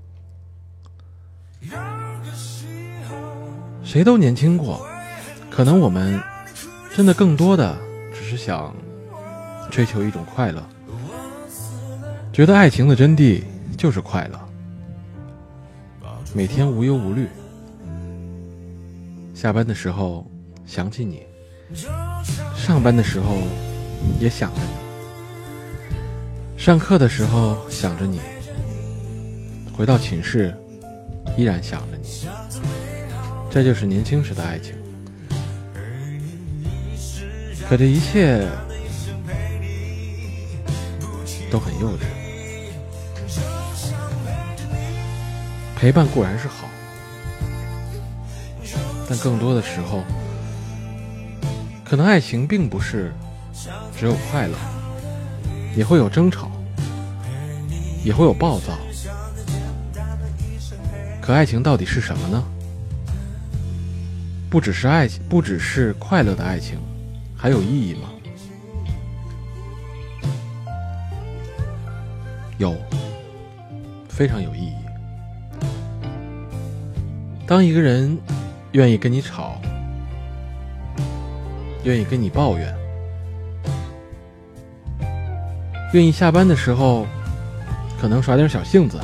[3.83, 4.83] 谁都年轻过，
[5.51, 6.19] 可能我们
[6.95, 7.77] 真的更多的
[8.11, 8.75] 只是想
[9.69, 10.67] 追求一种快乐，
[12.31, 13.43] 觉得爱情的真谛
[13.77, 14.39] 就是快乐，
[16.33, 17.27] 每天无忧无虑。
[19.35, 20.25] 下班的时候
[20.65, 21.21] 想起你，
[22.55, 23.37] 上班的时候
[24.19, 24.67] 也想着你，
[26.57, 28.21] 上课的时候想着你，
[29.75, 30.55] 回到寝室
[31.37, 32.07] 依然想着你。
[33.49, 34.73] 这就是年轻时的爱情。
[37.69, 38.47] 可这一切
[41.51, 42.01] 都很幼稚。
[45.75, 46.67] 陪伴固然是好。
[49.09, 50.03] 但更多的时候，
[51.93, 53.13] 可能爱情并不是
[53.95, 54.57] 只有快乐，
[55.77, 56.49] 也会有争吵，
[58.03, 58.75] 也会有暴躁。
[61.21, 62.43] 可爱情到底是什么呢？
[64.49, 66.79] 不只是爱情，不只是快乐的爱情，
[67.37, 68.09] 还有意义吗？
[72.57, 72.75] 有，
[74.09, 74.73] 非常有意义。
[77.45, 78.17] 当一个人。
[78.71, 79.61] 愿意跟你吵，
[81.83, 82.73] 愿意跟你抱怨，
[85.93, 87.05] 愿意下班的时候
[87.99, 88.99] 可能耍点小性子。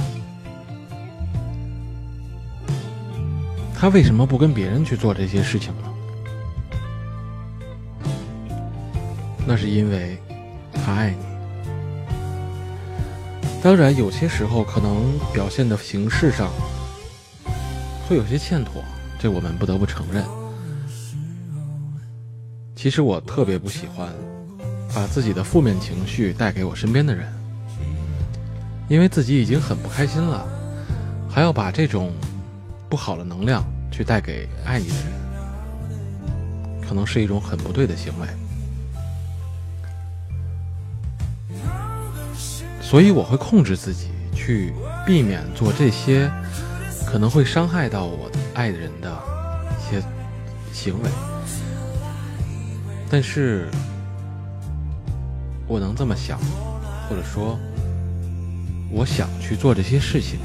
[3.74, 5.84] 他为什么不跟别人去做这些事情呢？
[9.48, 10.18] 那是因为
[10.74, 11.26] 他爱你。
[13.62, 16.50] 当然，有些时候可能表现的形式上
[18.08, 18.82] 会有些欠妥。
[19.18, 20.39] 这我们不得不承认。
[22.82, 24.08] 其实我特别不喜欢
[24.96, 27.28] 把自己的负面情绪带给我身边的人，
[28.88, 30.48] 因为自己已经很不开心了，
[31.30, 32.14] 还要把这种
[32.88, 38.28] 不好的能量去带给爱你的人，可能是一种很不对的行为。
[42.82, 44.74] 所以我会控制自己，去
[45.06, 46.32] 避免做这些
[47.06, 48.78] 可能会伤害到我爱的。
[48.78, 49.22] 人的
[49.78, 50.02] 一些
[50.72, 51.10] 行为，
[53.12, 53.68] 但是
[55.68, 56.40] 我能这么想，
[57.10, 57.58] 或者说
[58.92, 60.40] 我想去做这些事情，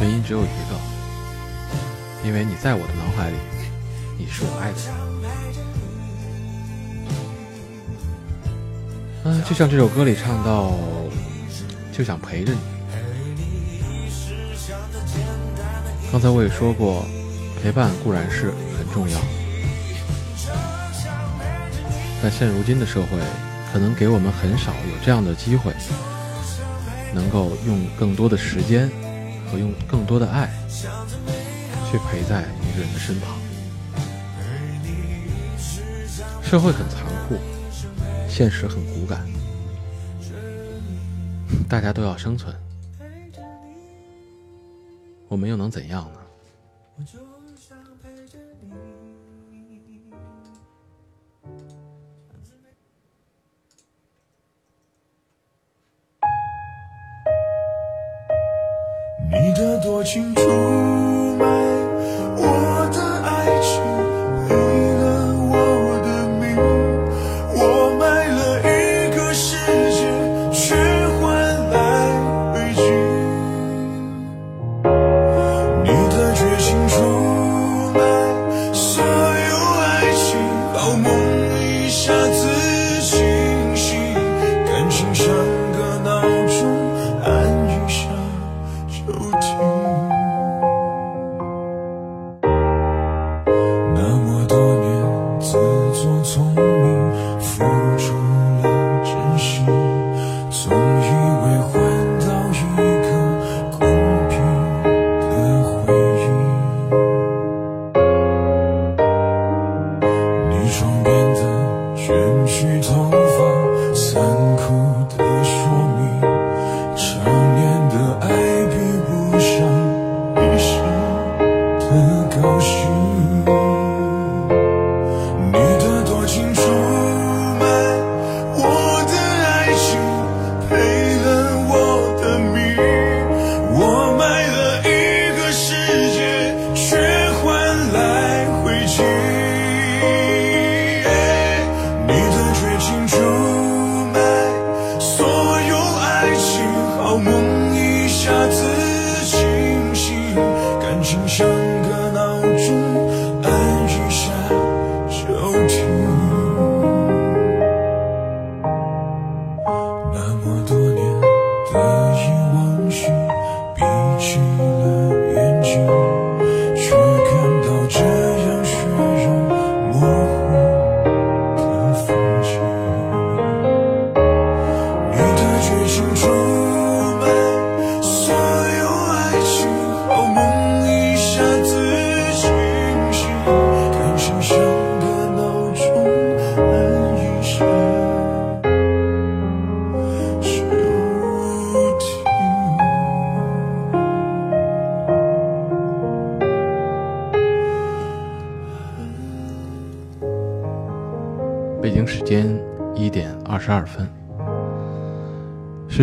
[0.00, 0.76] 原因只有一个，
[2.24, 3.36] 因为你在我的脑海里，
[4.18, 4.92] 你是我爱的人。
[9.24, 10.74] 啊，就像这首歌里唱到，
[11.92, 12.58] 就想陪着你。
[16.10, 17.06] 刚才我也说过，
[17.62, 19.18] 陪伴固然是很重要，
[22.24, 23.18] 但现如今的社会，
[23.70, 25.74] 可能给我们很少有这样的机会，
[27.14, 28.90] 能够用更多的时间
[29.46, 30.50] 和用更多的爱，
[31.90, 33.36] 去陪在一个人的身旁。
[36.42, 37.36] 社会很残酷，
[38.26, 39.26] 现实很骨感，
[41.68, 42.56] 大家都要生存。
[45.28, 46.20] 我们又能怎样呢？
[46.96, 47.18] 我就
[59.84, 60.83] 多清楚。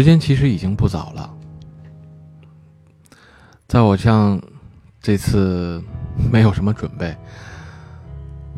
[0.01, 1.31] 时间其实已经不早了。
[3.67, 4.41] 在我像
[4.99, 5.79] 这次
[6.31, 7.15] 没有什么准备，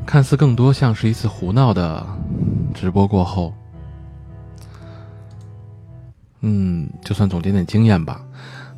[0.06, 2.08] 看似更多像是一次胡闹的
[2.74, 3.54] 直播过后，
[6.40, 8.22] 嗯，就算总结点经验吧，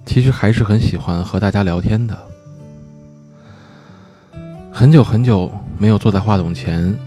[0.03, 2.17] 其实还是很喜欢和大家聊天的。
[4.73, 6.97] 很久很久没有坐在话筒前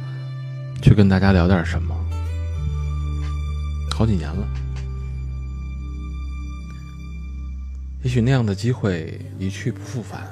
[0.81, 1.97] 去跟大家聊点什么，
[3.91, 4.47] 好几年了。
[8.03, 10.29] 也许那样的机会一去不复返，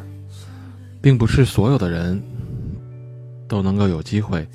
[1.02, 2.22] 并不是所有的人
[3.48, 4.46] 都能够有机会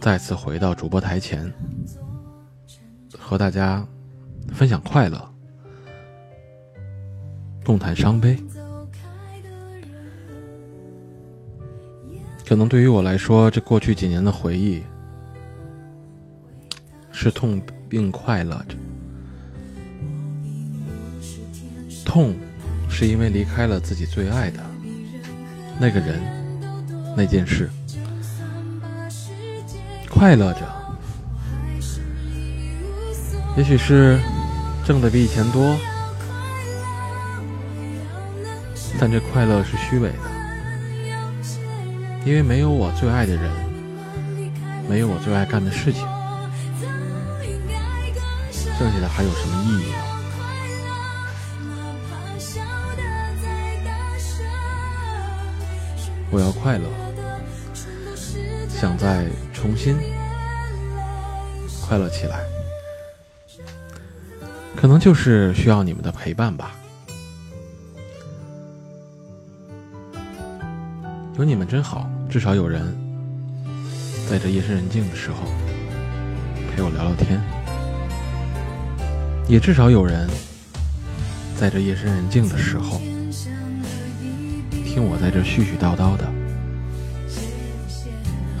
[0.00, 1.52] 再次回到主播台前，
[3.18, 3.86] 和大家
[4.48, 5.30] 分享快乐，
[7.64, 8.36] 共谈伤悲。
[12.46, 14.82] 可能对于我来说，这过去几年的回忆
[17.12, 18.76] 是痛并快乐着。
[22.04, 22.34] 痛，
[22.88, 24.60] 是因为离开了自己最爱的
[25.78, 26.20] 那个人、
[27.16, 27.66] 那件事；
[30.10, 30.60] 快乐着，
[33.56, 34.18] 也许是
[34.84, 35.76] 挣的比以前多，
[39.00, 40.32] 但这快乐是虚伪的。
[42.24, 43.50] 因为没有我最爱的人，
[44.88, 46.06] 没有我最爱干的事情，
[48.52, 50.11] 剩下的还有什么意义呢？
[56.32, 56.88] 我要快乐，
[58.70, 59.94] 想再重新
[61.86, 62.40] 快乐起来，
[64.74, 66.74] 可能就是需要你们的陪伴吧。
[71.36, 72.82] 有你们真好，至少有人
[74.30, 75.36] 在这夜深人静的时候
[76.74, 77.38] 陪我聊聊天，
[79.48, 80.26] 也至少有人
[81.58, 83.00] 在这夜深人静的时候
[84.92, 86.30] 听我在这絮絮叨叨的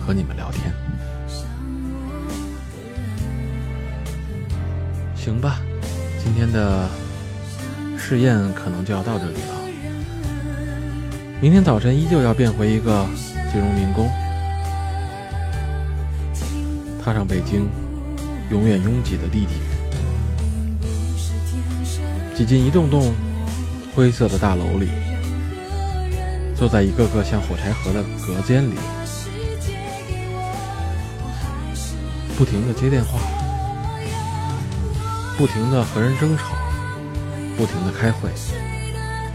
[0.00, 0.72] 和你们聊天。
[5.14, 5.60] 行吧，
[6.24, 6.88] 今天的
[7.98, 9.60] 试验可能就要到这里了。
[11.38, 13.06] 明天早晨依旧要变回一个
[13.52, 14.08] 金融民工，
[17.04, 17.68] 踏上北京
[18.50, 19.58] 永远拥挤的地铁，
[22.34, 23.12] 挤进一栋栋
[23.94, 24.88] 灰色的大楼里，
[26.62, 28.76] 坐在一个个像火柴盒的隔间里，
[32.38, 33.18] 不停的接电话，
[35.36, 36.54] 不停的和人争吵，
[37.56, 38.30] 不停的开会，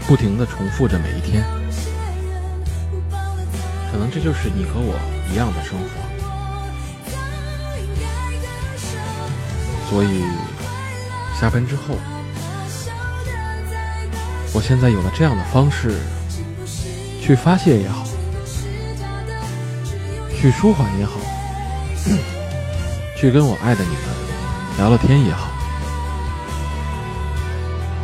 [0.06, 1.44] 不停的重复着每一天。
[3.92, 4.98] 可能这就是你和我
[5.30, 5.86] 一样的生活，
[9.90, 10.24] 所以
[11.38, 11.94] 下班之后，
[14.54, 15.94] 我现在有了这样的方式
[17.28, 18.06] 去发泄也好，
[20.34, 21.20] 去舒缓也好，
[23.20, 23.98] 去跟我爱的你们
[24.78, 25.50] 聊聊天也好，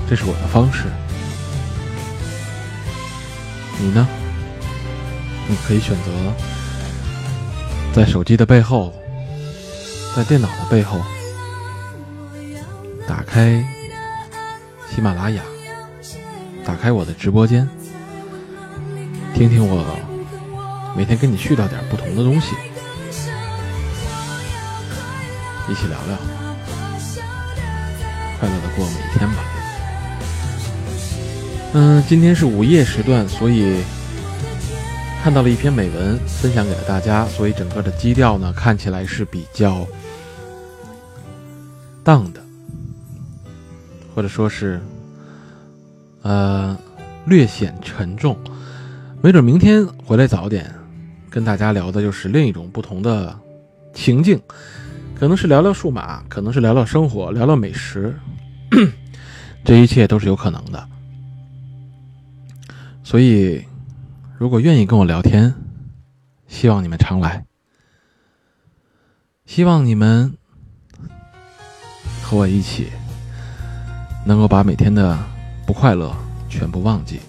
[0.07, 0.93] 这是我的方式，
[3.79, 4.07] 你呢？
[5.49, 6.11] 你可以选择
[7.95, 8.93] 在手机的背后，
[10.15, 11.01] 在电脑的背后，
[13.09, 13.65] 打开
[14.95, 15.43] 喜马拉雅，
[16.63, 17.67] 打开我的直播间，
[19.35, 19.85] 听听我
[20.97, 22.55] 每天跟你絮叨点不同的东西，
[25.69, 26.17] 一起聊聊，
[28.39, 29.45] 快乐的过每一天吧。
[31.73, 33.83] 嗯，今天是午夜时段，所以。
[35.25, 39.87] 看到了一篇美文，分享给了大家，所以整个的基调呢看起来是比较
[42.05, 42.45] 荡的，
[44.15, 44.79] 或者说是
[46.21, 46.77] 呃
[47.25, 48.37] 略显沉重。
[49.25, 50.71] 没准明天回来早点，
[51.31, 53.35] 跟大家聊的就是另一种不同的
[53.95, 54.39] 情境，
[55.19, 58.15] 可能是聊聊数码，可能是聊聊生活，聊聊美食，
[59.65, 60.87] 这一切都是有可能的。
[63.03, 63.65] 所以。
[64.37, 65.55] 如果愿意跟我聊天，
[66.47, 67.47] 希望你们常来。
[69.47, 70.37] 希望你们
[72.23, 72.89] 和我一起，
[74.27, 75.19] 能够把每天的
[75.65, 76.15] 不快乐
[76.51, 77.21] 全部忘记，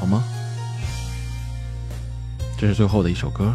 [0.00, 0.24] 好吗？
[2.58, 3.54] 这是最后的一首歌，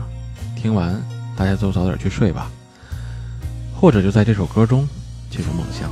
[0.55, 1.01] 听完
[1.35, 2.51] 大家都早点去睡吧，
[3.75, 4.87] 或者就在这首歌中
[5.29, 5.91] 进入梦乡。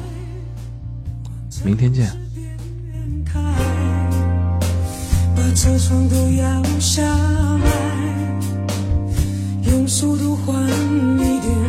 [1.66, 2.16] 明天见。
[5.56, 7.72] 车窗都摇下来，
[9.70, 11.63] 用速度换一点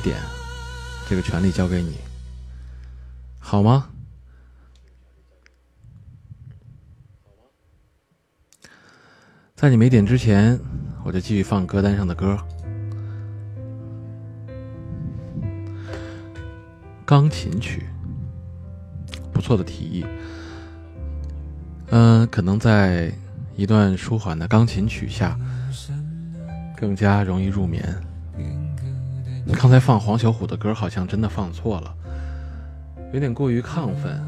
[0.00, 0.16] 点，
[1.08, 1.96] 这个权利交给你，
[3.38, 3.90] 好吗？
[9.54, 10.60] 在你没点之前，
[11.04, 12.38] 我就继续放歌单上的歌。
[17.04, 17.88] 钢琴曲，
[19.32, 20.06] 不错的提议。
[21.90, 23.12] 嗯，可能在
[23.56, 25.36] 一段舒缓的钢琴曲下，
[26.76, 27.82] 更加容易入眠。
[29.54, 31.94] 刚才放黄小琥的歌，好像真的放错了，
[33.12, 34.20] 有点过于亢奋，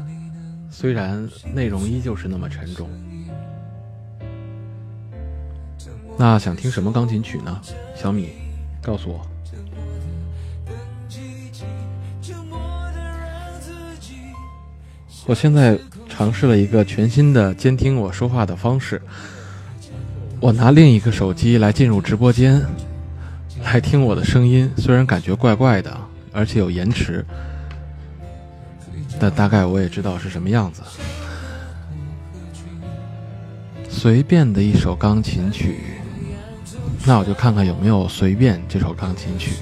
[0.69, 2.89] 虽然内容依旧是那么沉重。
[6.17, 7.61] 那想听什么钢琴曲呢？
[7.95, 8.29] 小米，
[8.81, 9.25] 告诉我。
[15.27, 19.01] 我现在尝试了一个全新的监听我说话的方式。
[20.39, 22.61] 我拿另一个手机来进入直播间，
[23.63, 24.69] 来听我的声音。
[24.77, 25.95] 虽然感觉怪怪的，
[26.31, 27.25] 而且有延迟，
[29.19, 30.81] 但大概我也知道是什么样子。
[33.89, 35.79] 随便的一首钢琴曲。
[37.03, 39.55] 那我就看看有没有随便这首钢琴曲。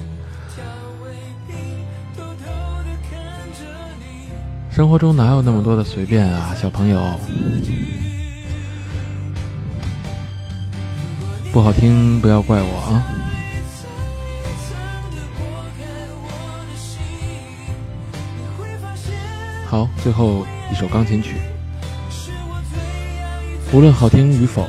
[4.70, 7.18] 生活中哪有那么多的随便啊，小朋友？
[11.52, 13.29] 不好听不要怪我啊。
[19.70, 21.36] 好，最后一首钢琴曲，
[23.72, 24.66] 无论好听与否。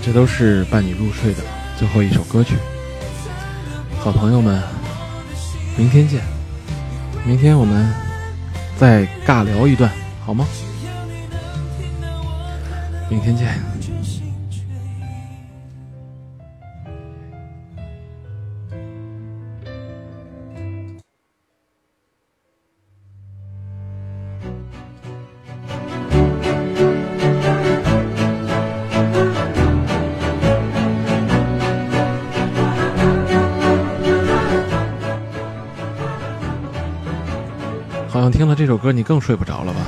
[0.00, 1.42] 这都是伴你入睡的
[1.76, 2.54] 最后一首歌曲，
[3.98, 4.62] 好朋友们，
[5.76, 6.22] 明天见！
[7.26, 7.92] 明天我们
[8.76, 9.90] 再尬聊一段，
[10.24, 10.46] 好吗？
[13.08, 13.69] 明天见。
[38.28, 39.80] 听了这首歌，你更睡不着了吧？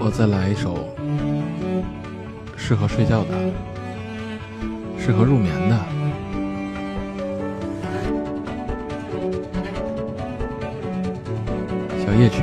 [0.00, 0.88] 我再来一首
[2.56, 3.28] 适合睡觉的、
[4.98, 5.78] 适合入眠的
[12.04, 12.42] 小夜曲，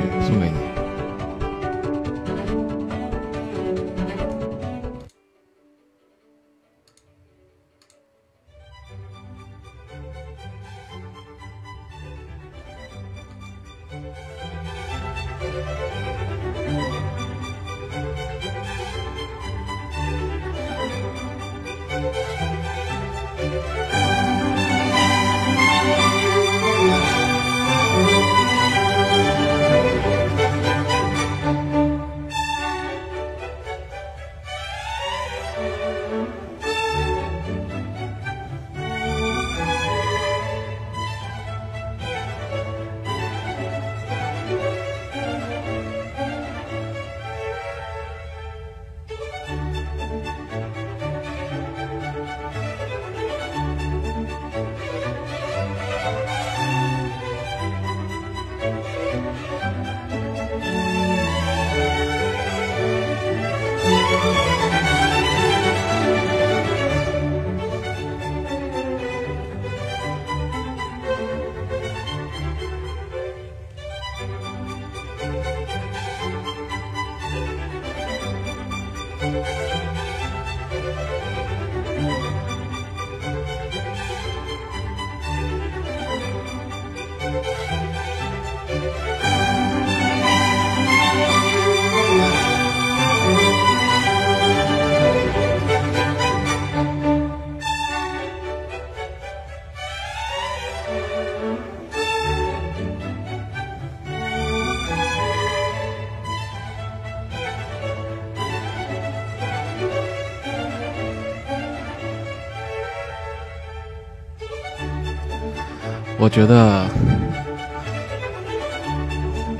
[116.26, 116.84] 我觉得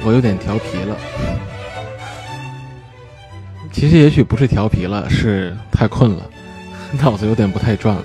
[0.05, 0.97] 我有点调皮了。
[3.71, 6.29] 其实也许不是调皮了，是太困了，
[7.01, 8.05] 脑子有点不太转了。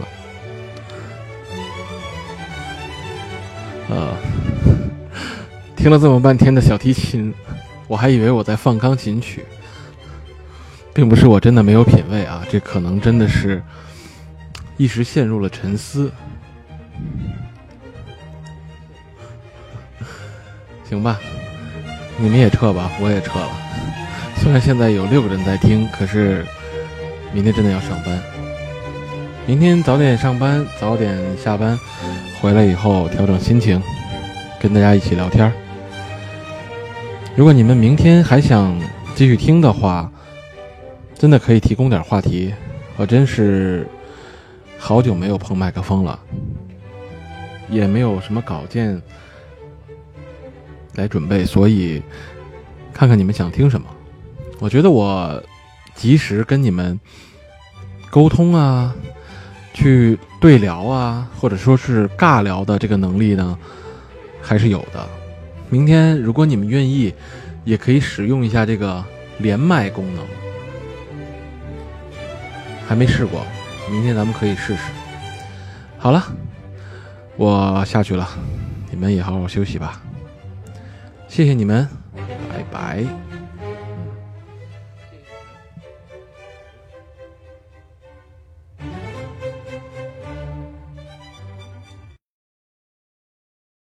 [3.89, 4.15] 呃，
[5.75, 7.33] 听了这么半天的小提琴，
[7.87, 9.43] 我还以为我在放钢琴曲，
[10.93, 13.59] 并不是我真的没有品味啊，这可能真的是
[14.77, 16.11] 一时陷入了沉思，
[20.91, 21.21] 行吧，
[22.17, 23.49] 你们也撤吧，我也撤了。
[24.35, 26.45] 虽然现在有六个人在听，可是
[27.31, 28.21] 明天真的要上班。
[29.47, 31.79] 明天早点上班，早点下班，
[32.41, 33.81] 回来以后调整心情，
[34.59, 35.49] 跟大家一起聊天。
[37.37, 38.77] 如果你们明天还想
[39.15, 40.11] 继续听的话，
[41.17, 42.53] 真的可以提供点话题。
[42.97, 43.87] 我真是
[44.77, 46.19] 好久没有碰麦克风了，
[47.69, 49.01] 也没有什么稿件
[50.95, 52.01] 来准备，所以
[52.93, 53.87] 看看你们想听什么。
[54.59, 55.41] 我觉得我
[55.95, 56.99] 及时跟你们
[58.09, 58.93] 沟通啊，
[59.73, 63.57] 去对聊啊，或者说是尬聊的这个能力呢，
[64.41, 65.07] 还是有的。
[65.69, 67.13] 明天如果你们愿意，
[67.63, 69.03] 也可以使用一下这个
[69.37, 70.25] 连麦功能。
[72.87, 73.45] 还没试过，
[73.89, 74.81] 明天咱们可以试试。
[75.97, 76.21] 好了，
[77.37, 78.27] 我下去了，
[78.89, 80.00] 你们也好好休息吧。
[81.31, 81.87] 谢谢你们，
[82.49, 83.30] 拜拜。